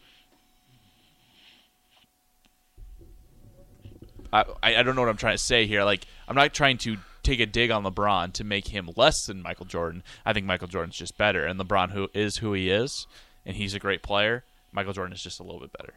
[4.62, 5.84] I, I don't know what I'm trying to say here.
[5.84, 9.42] Like I'm not trying to take a dig on LeBron to make him less than
[9.42, 10.04] Michael Jordan.
[10.26, 13.08] I think Michael Jordan's just better, and LeBron who is who he is,
[13.46, 14.44] and he's a great player.
[14.72, 15.94] Michael Jordan is just a little bit better.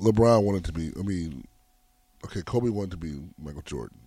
[0.00, 0.92] LeBron wanted to be.
[0.98, 1.46] I mean,
[2.24, 3.98] okay, Kobe wanted to be Michael Jordan,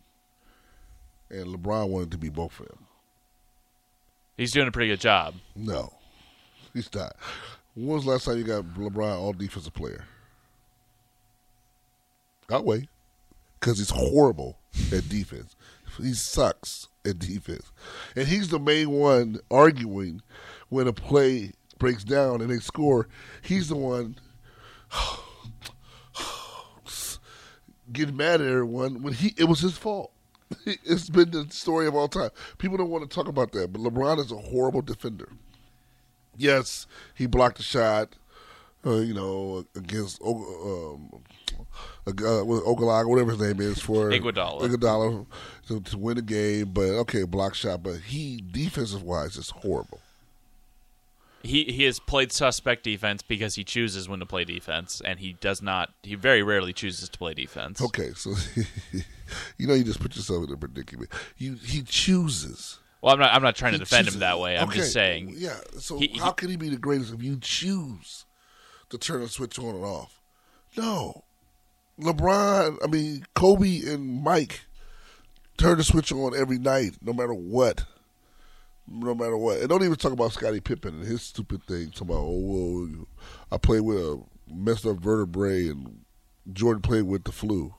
[1.30, 2.86] and LeBron wanted to be both of them.
[4.38, 5.36] He's doing a pretty good job.
[5.56, 5.94] No,
[6.74, 7.16] he's not.
[7.74, 10.06] When was the last time you got LeBron all defensive player?
[12.48, 12.88] Got way,
[13.60, 14.58] because he's horrible
[14.94, 15.56] at defense.
[15.98, 17.72] He sucks at defense,
[18.16, 20.22] and he's the main one arguing
[20.70, 23.08] when a play breaks down and they score.
[23.42, 24.18] He's the one
[27.92, 30.12] getting mad at everyone when he it was his fault.
[30.66, 32.30] It's been the story of all time.
[32.60, 35.30] People don't want to talk about that, but LeBron is a horrible defender.
[36.38, 38.16] Yes, he blocked a shot,
[38.86, 41.24] uh, you know, against um,
[42.08, 44.62] uh, with Ogalaga, whatever his name is, for Iguodala.
[44.62, 45.26] Iguodala
[45.68, 46.70] to, to win the game.
[46.74, 50.00] But okay, block shot, but he defensive wise is horrible.
[51.42, 55.34] He he has played suspect defense because he chooses when to play defense, and he
[55.34, 55.94] does not.
[56.02, 57.80] He very rarely chooses to play defense.
[57.82, 58.34] Okay, so
[59.58, 61.12] you know you just put yourself in a predicament.
[61.38, 62.80] You he chooses.
[63.02, 63.32] Well, I'm not.
[63.34, 64.58] I'm not trying to He defend him that way.
[64.58, 65.36] I'm Okay, just saying.
[65.38, 65.58] Yeah.
[65.78, 68.26] So He- how he- can he be the greatest if you choose
[68.90, 70.20] to turn a switch on and off?
[70.76, 71.25] No.
[72.00, 74.62] LeBron, I mean Kobe and Mike
[75.58, 77.86] turn the switch on every night, no matter what.
[78.88, 79.60] No matter what.
[79.60, 81.90] And don't even talk about Scottie Pippen and his stupid thing.
[81.90, 83.08] Talk about, oh, well,
[83.52, 86.02] I played with a messed up vertebrae and
[86.54, 87.74] Jordan played with the flu.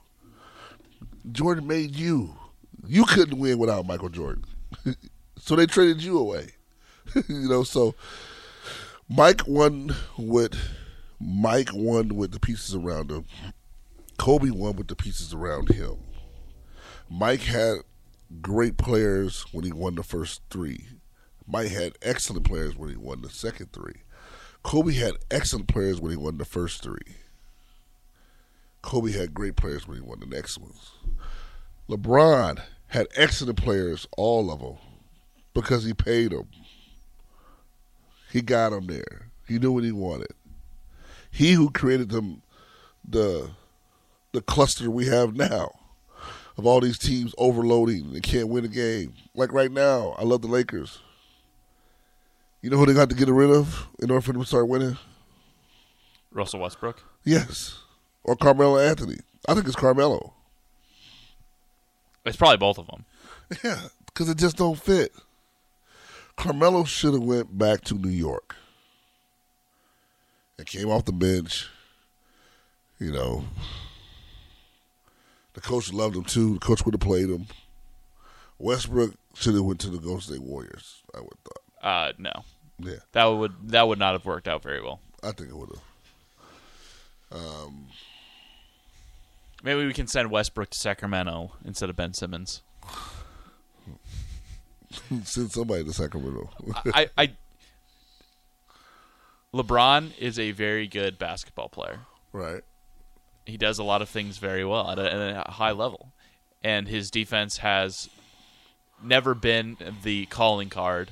[1.31, 2.35] Jordan made you.
[2.85, 4.43] You couldn't win without Michael Jordan.
[5.37, 6.49] so they traded you away.
[7.15, 7.95] you know, so
[9.09, 10.55] Mike won with
[11.19, 13.25] Mike won with the pieces around him.
[14.17, 15.97] Kobe won with the pieces around him.
[17.09, 17.77] Mike had
[18.41, 20.87] great players when he won the first three.
[21.47, 24.01] Mike had excellent players when he won the second three.
[24.63, 27.15] Kobe had excellent players when he won the first three.
[28.81, 30.91] Kobe had great players when he won the next ones.
[31.89, 34.77] LeBron had excellent players, all of them,
[35.53, 36.47] because he paid them.
[38.31, 39.29] He got them there.
[39.47, 40.31] He knew what he wanted.
[41.31, 42.41] He who created them,
[43.07, 43.51] the
[44.33, 45.71] the cluster we have now
[46.57, 49.13] of all these teams overloading and can't win a game.
[49.35, 50.99] Like right now, I love the Lakers.
[52.61, 54.67] You know who they got to get rid of in order for them to start
[54.67, 54.97] winning?
[56.31, 57.01] Russell Westbrook.
[57.23, 57.79] Yes,
[58.23, 59.17] or Carmelo Anthony.
[59.47, 60.33] I think it's Carmelo.
[62.25, 63.05] It's probably both of them.
[63.63, 65.13] Yeah, because it just don't fit.
[66.35, 68.55] Carmelo should have went back to New York
[70.57, 71.67] and came off the bench.
[72.99, 73.45] You know,
[75.57, 76.53] the coach loved him too.
[76.53, 77.47] The coach would have played him.
[78.59, 81.01] Westbrook should have went to the Golden State Warriors.
[81.15, 81.63] I would have thought.
[81.81, 82.31] Uh, no,
[82.77, 84.99] Yeah, that would that would not have worked out very well.
[85.23, 85.69] I think it would
[87.31, 87.41] have.
[87.41, 87.87] Um.
[89.63, 92.61] Maybe we can send Westbrook to Sacramento instead of Ben Simmons.
[95.23, 96.51] Send somebody to Sacramento.
[96.93, 97.31] I, I
[99.55, 102.01] LeBron is a very good basketball player.
[102.31, 102.61] right.
[103.47, 106.11] He does a lot of things very well at a, at a high level,
[106.63, 108.09] and his defense has
[109.01, 111.11] never been the calling card,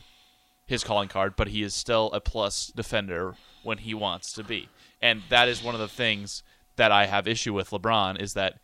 [0.67, 4.69] his calling card, but he is still a plus defender when he wants to be,
[5.01, 6.43] and that is one of the things
[6.75, 8.59] that I have issue with LeBron is that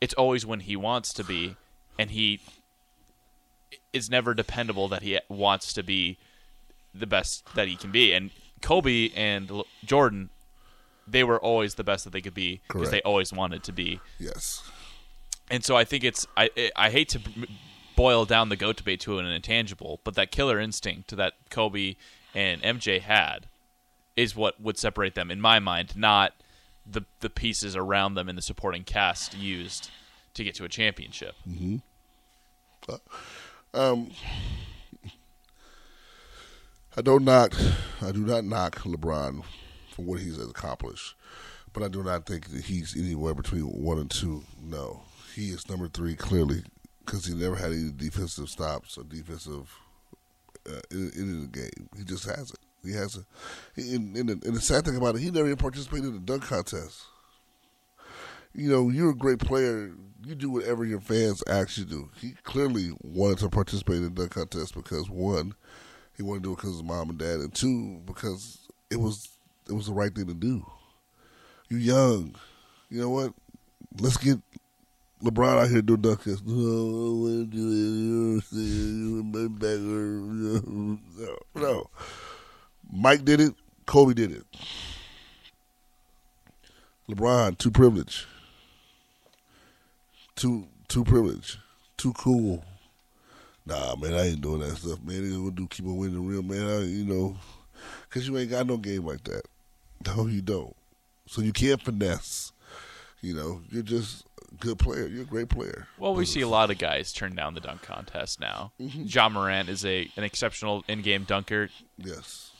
[0.00, 1.56] it's always when he wants to be,
[1.98, 2.40] and he
[3.92, 6.18] is never dependable that he wants to be
[6.94, 8.12] the best that he can be.
[8.12, 8.30] And
[8.60, 9.50] Kobe and
[9.84, 10.30] Jordan,
[11.06, 14.00] they were always the best that they could be because they always wanted to be.
[14.18, 14.62] Yes.
[15.50, 17.20] And so I think it's I I hate to
[17.96, 21.96] boil down the goat debate to an intangible, but that killer instinct that Kobe
[22.34, 23.46] and MJ had
[24.16, 26.32] is what would separate them in my mind, not
[26.90, 29.90] the the pieces around them in the supporting cast used
[30.34, 31.34] to get to a championship.
[33.74, 34.10] Um,
[36.96, 37.54] I don't knock.
[38.00, 39.44] I do not knock LeBron
[39.92, 41.14] for what he's accomplished,
[41.72, 44.42] but I do not think that he's anywhere between one and two.
[44.62, 45.02] No,
[45.34, 46.62] he is number three clearly
[47.04, 49.74] because he never had any defensive stops or defensive
[50.68, 51.88] uh, in, in the game.
[51.96, 52.58] He just hasn't.
[52.84, 53.26] He hasn't.
[53.76, 56.18] And, and, the, and the sad thing about it, he never even participated in the
[56.20, 57.04] dunk contest.
[58.54, 59.92] You know, you're a great player.
[60.24, 62.10] You do whatever your fans ask you to do.
[62.20, 65.54] He clearly wanted to participate in the dunk contest because one,
[66.16, 69.00] he wanted to do it because of his mom and dad, and two, because it
[69.00, 69.28] was
[69.68, 70.64] it was the right thing to do.
[71.68, 72.34] You're young.
[72.90, 73.32] You know what?
[74.00, 74.38] Let's get
[75.22, 76.44] LeBron out here doing dunk contest.
[81.54, 81.80] No.
[81.84, 81.90] You.
[82.92, 83.54] Mike did it.
[83.86, 84.44] Kobe did it.
[87.08, 88.26] LeBron, too privileged.
[90.34, 91.58] Too too privileged.
[91.96, 92.64] Too cool.
[93.64, 95.30] Nah, man, I ain't doing that stuff, man.
[95.30, 96.66] Gonna do keep on winning real, man.
[96.66, 97.36] I, you know,
[98.10, 99.42] cause you ain't got no game like that.
[100.06, 100.76] No, you don't.
[101.26, 102.52] So you can't finesse.
[103.20, 105.06] You know, you're just a good player.
[105.06, 105.86] You're a great player.
[105.98, 106.28] Well, we mm.
[106.28, 108.72] see a lot of guys turn down the dunk contest now.
[108.80, 109.04] Mm-hmm.
[109.06, 111.68] Ja Morant is a an exceptional in-game dunker.
[111.96, 112.50] Yes.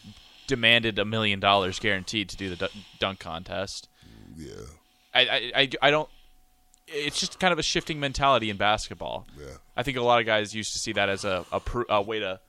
[0.47, 3.89] Demanded a million dollars guaranteed to do the dunk contest.
[4.37, 4.53] Yeah.
[5.13, 6.09] I, I, I, I don't.
[6.87, 9.27] It's just kind of a shifting mentality in basketball.
[9.39, 9.57] Yeah.
[9.77, 12.01] I think a lot of guys used to see that as a a, pro- a
[12.03, 12.41] way to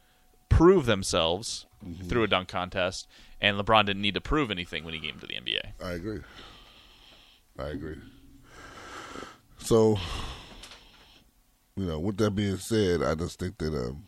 [0.49, 2.07] prove themselves mm-hmm.
[2.07, 3.07] through a dunk contest,
[3.43, 5.73] and LeBron didn't need to prove anything when he came to the NBA.
[5.83, 6.21] I agree.
[7.59, 7.97] I agree.
[9.57, 9.99] So,
[11.75, 14.05] you know, with that being said, I just think that, um,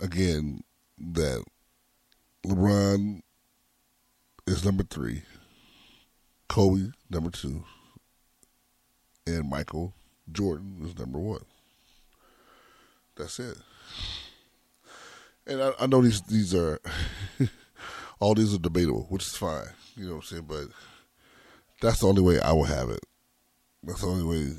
[0.00, 0.64] again,
[0.98, 1.44] that
[2.44, 3.22] LeBron
[4.48, 5.22] is number three,
[6.48, 7.64] Kobe number two,
[9.24, 9.94] and Michael
[10.30, 11.44] Jordan is number one.
[13.16, 13.56] That's it.
[15.46, 16.80] And I, I know these these are
[18.20, 19.66] all these are debatable, which is fine.
[19.96, 20.46] You know what I'm saying?
[20.48, 20.66] But
[21.80, 23.00] that's the only way I will have it.
[23.82, 24.56] That's the only way.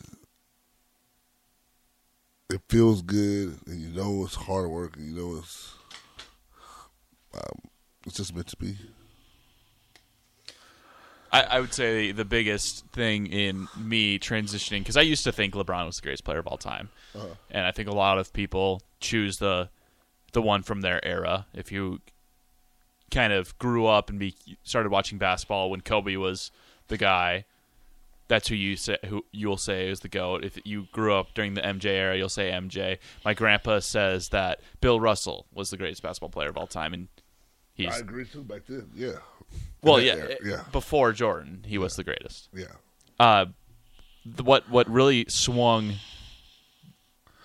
[2.51, 5.73] It feels good, and you know it's hard work, and you know it's
[7.33, 7.59] um,
[8.05, 8.77] it's just meant to be.
[11.31, 15.53] I, I would say the biggest thing in me transitioning because I used to think
[15.53, 16.89] LeBron was the greatest player of all time,
[17.49, 19.69] and I think a lot of people choose the
[20.35, 21.47] the one from their era.
[21.53, 22.01] If you
[23.09, 26.51] kind of grew up and be started watching basketball when Kobe was
[26.89, 27.45] the guy,
[28.27, 30.43] that's who you say who you'll say is the goat.
[30.43, 32.97] If you grew up during the MJ era, you'll say MJ.
[33.23, 37.07] My grandpa says that Bill Russell was the greatest basketball player of all time, and
[37.73, 38.43] he's I agree too.
[38.43, 39.13] Back then, yeah.
[39.81, 42.65] well, yeah, era, yeah, before Jordan, he was the greatest yeah.
[43.21, 43.45] uh,
[44.25, 45.93] the, what what really swung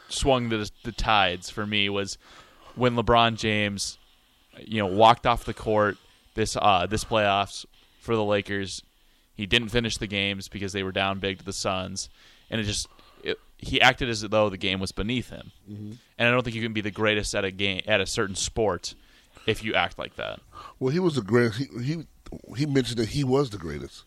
[0.09, 2.18] swung the the tides for me was
[2.81, 3.99] when LeBron James,
[4.59, 5.99] you know, walked off the court
[6.35, 7.66] this uh, this playoffs
[8.01, 8.83] for the Lakers.
[9.35, 12.09] He didn't finish the games because they were down big to the Suns,
[12.51, 12.88] and it just
[13.23, 15.53] it, he acted as though the game was beneath him.
[16.19, 18.35] And I don't think you can be the greatest at a game at a certain
[18.35, 18.95] sport
[19.47, 20.40] if you act like that.
[20.79, 21.59] Well, he was the greatest.
[21.59, 22.07] He he
[22.57, 24.05] he mentioned that he was the greatest.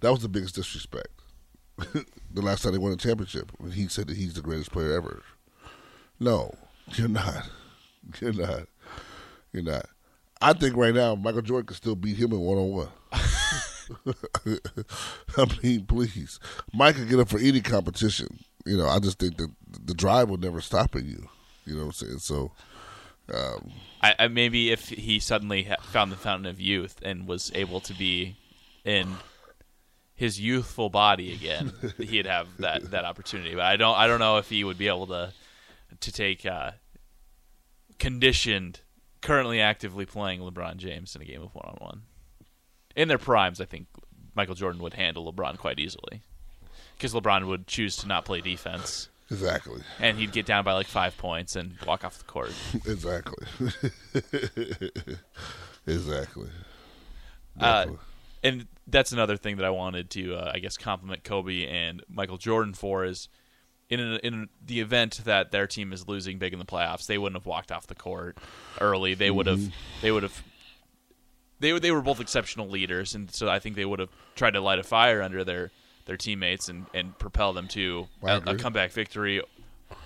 [0.00, 1.08] That was the biggest disrespect.
[1.76, 4.92] the last time they won a championship, when he said that he's the greatest player
[4.96, 5.22] ever.
[6.20, 6.54] No,
[6.94, 7.48] you're not.
[8.20, 8.68] You're not.
[9.52, 9.86] You're not.
[10.40, 12.88] I think right now Michael Jordan could still beat him in one on one.
[15.36, 16.38] I mean, please,
[16.72, 18.38] Mike could get up for any competition.
[18.66, 19.50] You know, I just think that
[19.84, 21.28] the drive will never stop in you.
[21.66, 22.18] You know what I'm saying?
[22.18, 22.52] So,
[23.32, 27.80] um, I, I maybe if he suddenly found the fountain of youth and was able
[27.80, 28.36] to be
[28.84, 29.08] in
[30.14, 33.54] his youthful body again, he'd have that, that opportunity.
[33.54, 35.32] But I don't I don't know if he would be able to
[36.00, 36.72] to take uh,
[37.98, 38.80] conditioned,
[39.20, 42.02] currently actively playing LeBron James in a game of one on one.
[42.96, 43.86] In their primes, I think
[44.34, 46.22] Michael Jordan would handle LeBron quite easily
[46.96, 49.08] because LeBron would choose to not play defense.
[49.30, 49.80] exactly.
[50.00, 52.52] And he'd get down by like five points and walk off the court.
[52.86, 53.46] Exactly.
[55.86, 56.48] exactly.
[57.58, 57.86] Uh,
[58.42, 62.36] and that's another thing that I wanted to, uh, I guess, compliment Kobe and Michael
[62.36, 63.28] Jordan for is
[64.00, 67.18] in a, in the event that their team is losing big in the playoffs, they
[67.18, 68.38] wouldn't have walked off the court
[68.80, 69.14] early.
[69.14, 69.70] They would have, mm-hmm.
[70.02, 70.42] they would have,
[71.60, 74.52] they were- they were both exceptional leaders, and so I think they would have tried
[74.52, 75.70] to light a fire under their
[76.06, 78.58] their teammates and and propel them to a agree.
[78.58, 79.40] comeback victory,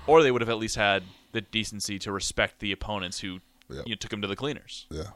[0.07, 3.83] or they would have at least had the decency to respect the opponents who Yeah.
[3.85, 4.87] you know, took them to the cleaners.
[4.91, 5.11] Yeah.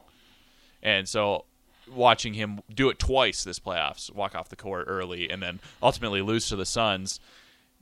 [0.81, 1.45] And so
[1.91, 6.21] watching him do it twice this playoffs, walk off the court early and then ultimately
[6.21, 7.19] lose to the Suns,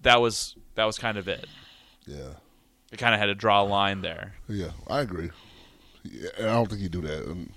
[0.02, 1.48] that was that was kind of it.
[2.06, 2.34] Yeah.
[2.92, 4.34] It kind of had to draw a line there.
[4.50, 5.32] Yeah, I agree.
[6.04, 7.26] Yeah, I don't think you do that.
[7.26, 7.54] And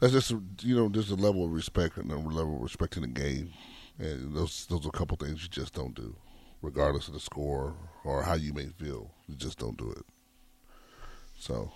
[0.00, 3.08] that's just you know, there's a level of respect and a level of respecting the
[3.08, 3.52] game,
[3.98, 6.16] and those those are a couple things you just don't do,
[6.62, 7.74] regardless of the score
[8.04, 9.10] or how you may feel.
[9.28, 10.04] You just don't do it.
[11.38, 11.70] So,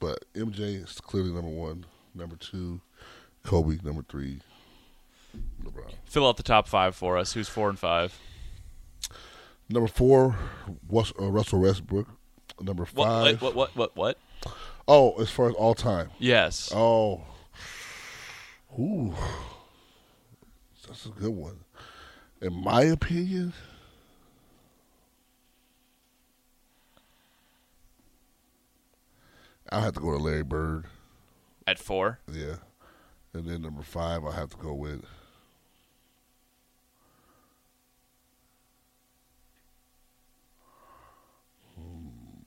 [0.00, 1.86] but MJ is clearly number one.
[2.14, 2.80] Number two,
[3.42, 3.78] Kobe.
[3.82, 4.40] Number three,
[5.64, 5.94] LeBron.
[6.04, 7.32] Fill out the top five for us.
[7.32, 8.18] Who's four and five?
[9.74, 10.36] Number four,
[10.88, 12.06] Wes- uh, Russell Westbrook.
[12.60, 13.08] Number What?
[13.08, 13.42] five.
[13.42, 13.56] What?
[13.56, 13.74] What?
[13.76, 13.96] What?
[13.96, 14.18] What?
[14.86, 16.10] Oh, as far as all time.
[16.20, 16.70] Yes.
[16.72, 17.22] Oh.
[18.78, 19.12] Ooh.
[20.86, 21.58] That's a good one.
[22.40, 23.52] In my opinion,
[29.70, 30.84] I'll have to go to Larry Bird.
[31.66, 32.20] At four.
[32.30, 32.56] Yeah.
[33.32, 35.02] And then number five, I'll have to go with.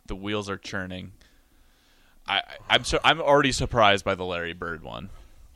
[0.07, 1.11] The wheels are churning.
[2.27, 5.09] I, I'm so I'm already surprised by the Larry Bird one.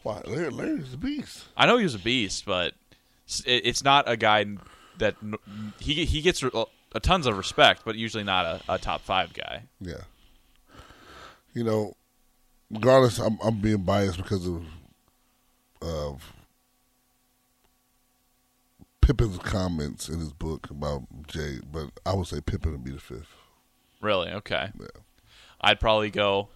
[0.04, 0.22] Why?
[0.26, 1.46] Larry, Larry's a beast.
[1.58, 2.74] I know he was a beast, but
[3.46, 4.46] it- it's not a guy
[4.98, 5.16] that
[5.80, 9.34] he he gets a, a tons of respect, but usually not a, a top five
[9.34, 9.64] guy.
[9.80, 10.02] Yeah.
[11.54, 11.94] You know,
[12.70, 14.64] regardless, I'm I'm being biased because of
[15.82, 16.34] of
[19.02, 23.00] Pippen's comments in his book about Jay, but I would say Pippen would be the
[23.00, 23.36] fifth.
[24.02, 24.30] Really?
[24.32, 24.70] Okay.
[24.80, 24.88] Yeah.
[25.62, 26.50] I'd probably go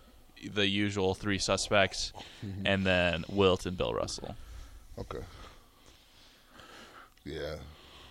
[0.53, 2.11] the usual three suspects,
[2.45, 2.67] Mm-hmm.
[2.67, 4.35] and then Wilt and Bill Russell.
[4.99, 5.23] Okay.
[7.23, 7.55] Yeah.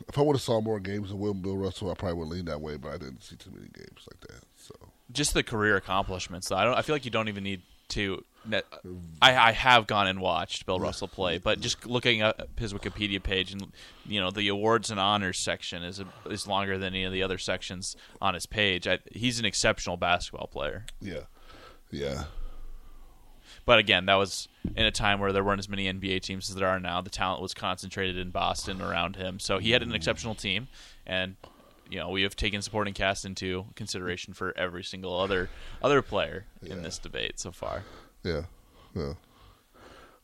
[0.09, 2.29] If I would have saw more games of Wilt and Bill Russell, I probably would
[2.29, 4.43] lean that way, but I didn't see too many games like that.
[4.57, 4.75] So
[5.13, 6.49] Just the career accomplishments.
[6.49, 6.57] Though.
[6.57, 6.75] I don't.
[6.75, 8.25] I feel like you don't even need to.
[8.47, 9.01] Net- mm.
[9.21, 13.23] I, I have gone and watched Bill Russell play, but just looking at his Wikipedia
[13.23, 13.73] page and
[14.07, 17.39] you know the awards and honors section is is longer than any of the other
[17.39, 18.87] sections on his page.
[18.87, 20.87] I, he's an exceptional basketball player.
[21.01, 21.23] yeah,
[21.91, 22.25] yeah,
[23.65, 26.57] But again, that was in a time where there weren't as many NBA teams as
[26.57, 27.01] there are now.
[27.01, 29.95] The talent was concentrated in Boston around him, so he had an mm.
[29.95, 30.69] exceptional team,
[31.07, 31.37] and
[31.89, 35.51] you know we have taken supporting cast into consideration for every single other
[35.83, 37.85] other player in this debate so far.
[38.25, 38.43] Yeah,
[38.95, 39.13] yeah.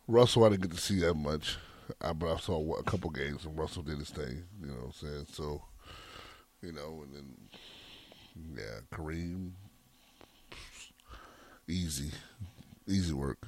[0.09, 1.57] Russell, I didn't get to see that much,
[2.01, 4.43] I, but I saw a couple games, and Russell did his thing.
[4.61, 5.27] You know what I'm saying?
[5.33, 5.63] So,
[6.63, 7.37] you know, and then
[8.57, 9.53] yeah, Kareem,
[11.69, 12.11] easy,
[12.89, 13.47] easy work.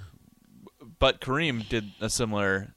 [0.98, 2.74] But Kareem did a similar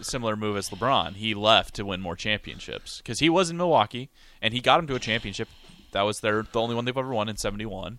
[0.00, 1.14] similar move as LeBron.
[1.14, 4.10] He left to win more championships because he was in Milwaukee
[4.42, 5.48] and he got him to a championship.
[5.92, 7.98] That was their the only one they've ever won in '71.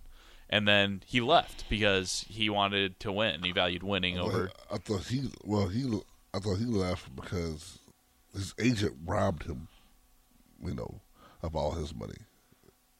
[0.49, 3.43] And then he left because he wanted to win.
[3.43, 4.51] He valued winning over.
[4.71, 5.83] I thought he well he
[6.33, 7.79] I thought he left because
[8.33, 9.67] his agent robbed him,
[10.63, 11.01] you know,
[11.41, 12.17] of all his money,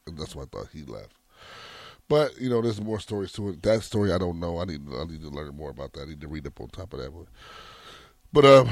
[0.06, 1.12] and that's why I thought he left.
[2.08, 3.62] But you know, there's more stories to it.
[3.62, 4.58] That story I don't know.
[4.58, 6.02] I need I need to learn more about that.
[6.02, 7.28] I need to read up on top of that one.
[8.32, 8.70] But um,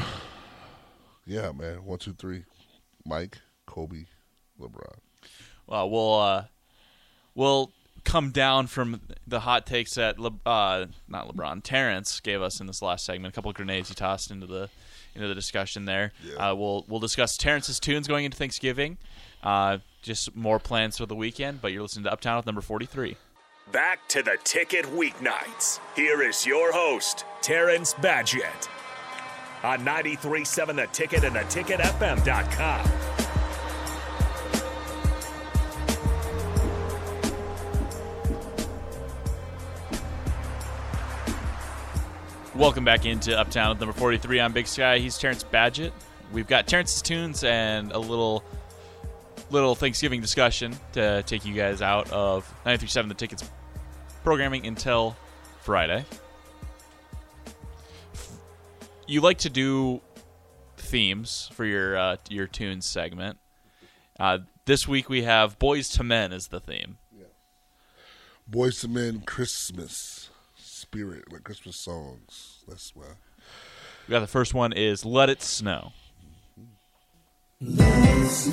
[1.27, 2.45] yeah, man, one, two, three,
[3.07, 4.05] Mike, Kobe,
[4.61, 4.99] LeBron.
[5.66, 6.45] Well, we'll uh,
[7.35, 7.72] we'll
[8.05, 12.67] come down from the hot takes that Le- uh, not LeBron Terrance gave us in
[12.67, 13.33] this last segment.
[13.33, 14.69] A couple of grenades he tossed into the
[15.15, 16.13] into the discussion there.
[16.25, 16.51] Yeah.
[16.51, 18.99] Uh, we'll we'll discuss Terrance's tunes going into Thanksgiving.
[19.43, 21.63] Uh, just more plans for the weekend.
[21.63, 23.17] But you're listening to Uptown with number forty three.
[23.73, 25.81] Back to the ticket weeknights.
[25.97, 28.69] Here is your host, Terrance Badgett.
[29.63, 33.44] On 93.7 The Ticket and theticketfm.com.
[42.57, 44.41] Welcome back into Uptown with number 43.
[44.41, 44.99] I'm Big Sky.
[44.99, 45.91] He's Terrance Badgett.
[46.33, 48.45] We've got Terrance's tunes and a little
[49.51, 53.51] little Thanksgiving discussion to take you guys out of 937 The Tickets
[54.23, 55.17] programming until
[55.63, 56.05] Friday.
[59.09, 60.01] You like to do
[60.77, 63.39] themes for your uh, your tunes segment.
[64.21, 66.99] Uh, this week we have Boyz II Men as the theme.
[67.13, 67.25] Yeah.
[68.49, 70.31] Boyz II Men Christmas
[70.95, 72.63] spirit, like Christmas songs.
[72.69, 73.05] That's why.
[74.07, 75.93] We got the first one is "Let It Snow."
[77.61, 78.47] It's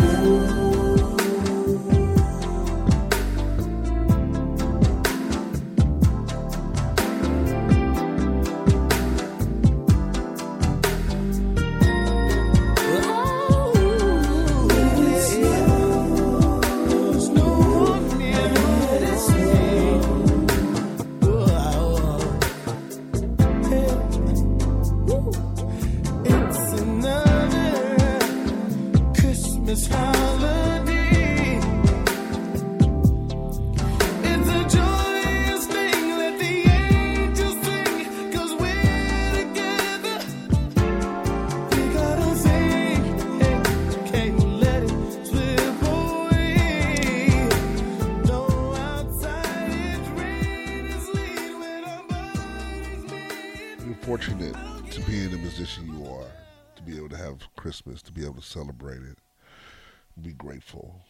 [60.21, 61.01] be grateful.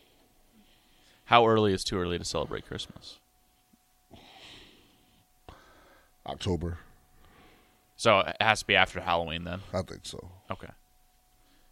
[1.26, 3.18] How early is too early to celebrate Christmas?
[6.26, 6.78] October,
[7.96, 9.62] So it has to be after Halloween then.
[9.74, 10.30] I think so.
[10.52, 10.68] Okay.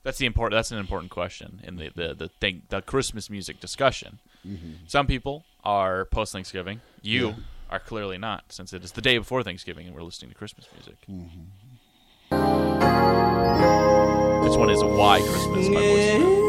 [0.03, 0.57] That's the important.
[0.57, 4.17] That's an important question in the the the thing the Christmas music discussion.
[4.47, 4.71] Mm-hmm.
[4.87, 6.81] Some people are post Thanksgiving.
[7.01, 7.33] You Yeah.
[7.69, 10.65] are clearly not, since it is the day before Thanksgiving and we're listening to Christmas
[10.73, 10.95] music.
[11.07, 11.45] Mm-hmm.
[14.47, 16.48] This one is "Why Christmas" by Boyz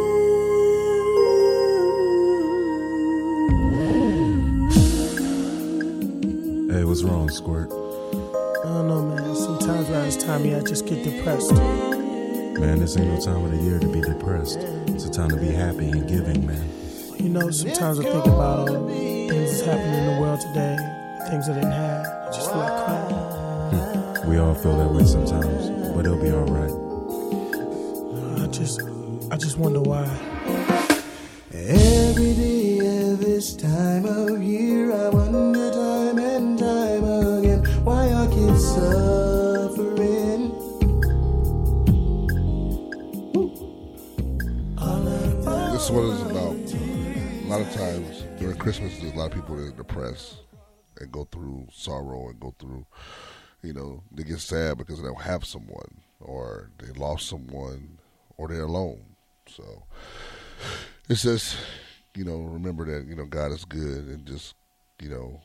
[6.90, 7.70] what's wrong, Squirt?
[7.70, 9.36] I don't know, man.
[9.36, 11.54] Sometimes around this time of I just get depressed.
[11.54, 14.58] Man, this ain't no time of the year to be depressed.
[14.88, 16.68] It's a time to be happy and giving, man.
[17.16, 20.76] You know, sometimes I think about all the things that's happening in the world today,
[21.30, 22.06] things I didn't have.
[22.06, 23.14] I just feel like crying.
[23.70, 24.28] Hmm.
[24.28, 26.74] We all feel that way sometimes, but it'll be alright.
[28.42, 28.82] I just,
[29.30, 30.06] I just wonder why.
[31.54, 34.49] Every day at this time of year,
[48.60, 48.98] Christmas.
[48.98, 50.36] There's a lot of people that are depressed
[51.00, 52.84] and go through sorrow and go through,
[53.62, 57.96] you know, they get sad because they don't have someone or they lost someone
[58.36, 59.00] or they're alone.
[59.46, 59.84] So
[61.08, 61.56] it says,
[62.14, 64.54] you know, remember that you know God is good and just
[65.00, 65.40] you know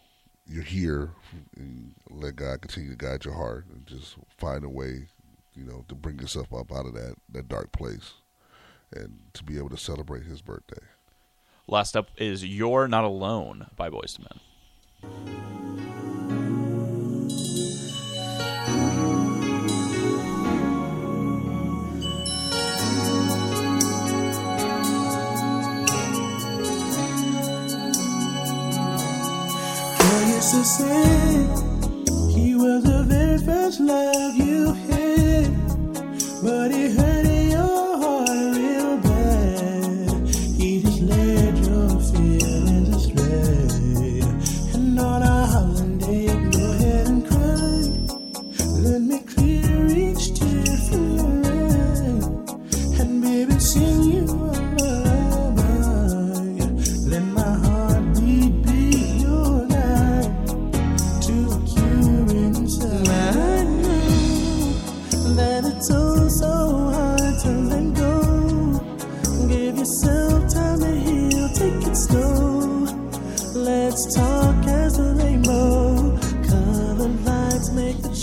[0.45, 1.09] you're here
[1.55, 5.07] and let God continue to guide your heart and just find a way,
[5.55, 8.11] you know, to bring yourself up out of that that dark place
[8.91, 10.84] and to be able to celebrate His birthday.
[11.68, 14.39] Last up is "You're Not Alone" by Boyz II Men.
[30.45, 31.03] To say
[32.39, 35.47] he was the very first love you had,
[36.43, 37.24] but he hurt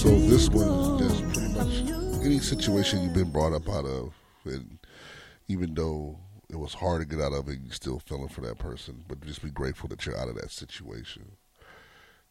[0.03, 0.97] So this glow.
[0.97, 4.12] one is just pretty much any situation you've been brought up out of,
[4.45, 4.78] and
[5.49, 6.18] even though
[6.51, 9.05] it was hard to get out of it, you're still feeling for that person.
[9.07, 11.22] But just be grateful that you're out of that situation.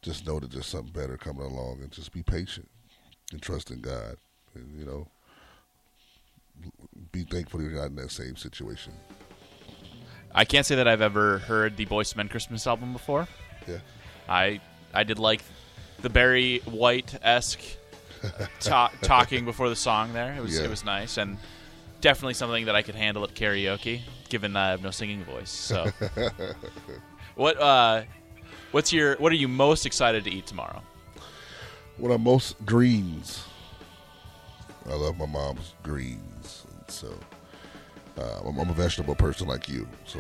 [0.02, 2.70] Just know that there's something better coming along, and just be patient
[3.32, 4.18] and trust in God.
[4.54, 5.08] And you know,
[7.12, 8.94] be thankful that you're not in that same situation.
[10.34, 13.28] I can't say that I've ever heard the Boyz II Men Christmas album before.
[13.68, 13.78] Yeah.
[14.28, 14.60] I
[14.94, 15.42] I did like
[16.02, 17.62] the Barry White esque
[18.60, 20.14] ta- talking before the song.
[20.14, 20.66] There, it was Yeah.
[20.66, 21.38] it was nice and
[22.02, 25.50] definitely something that I could handle at karaoke, given that I have no singing voice.
[25.52, 25.92] So,
[27.36, 28.04] what uh,
[28.72, 30.82] what's your what are you most excited to eat tomorrow?
[31.98, 33.44] One of most greens.
[34.90, 36.66] I love my mom's greens.
[36.88, 37.14] So
[38.18, 39.88] uh, I'm, I'm a vegetable person like you.
[40.06, 40.20] So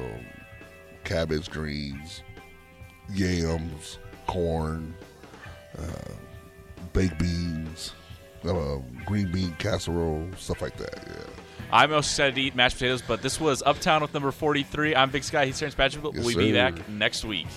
[1.03, 2.21] cabbage, greens,
[3.13, 4.93] yams, corn,
[5.77, 6.13] uh,
[6.93, 7.93] baked beans,
[8.43, 11.03] um, green bean casserole, stuff like that.
[11.07, 11.23] Yeah.
[11.71, 14.93] I'm most excited to eat mashed potatoes, but this was Uptown with number 43.
[14.95, 15.45] I'm Big Sky.
[15.45, 16.03] He's Terrance Patrick.
[16.13, 17.47] Yes, we'll be back next week.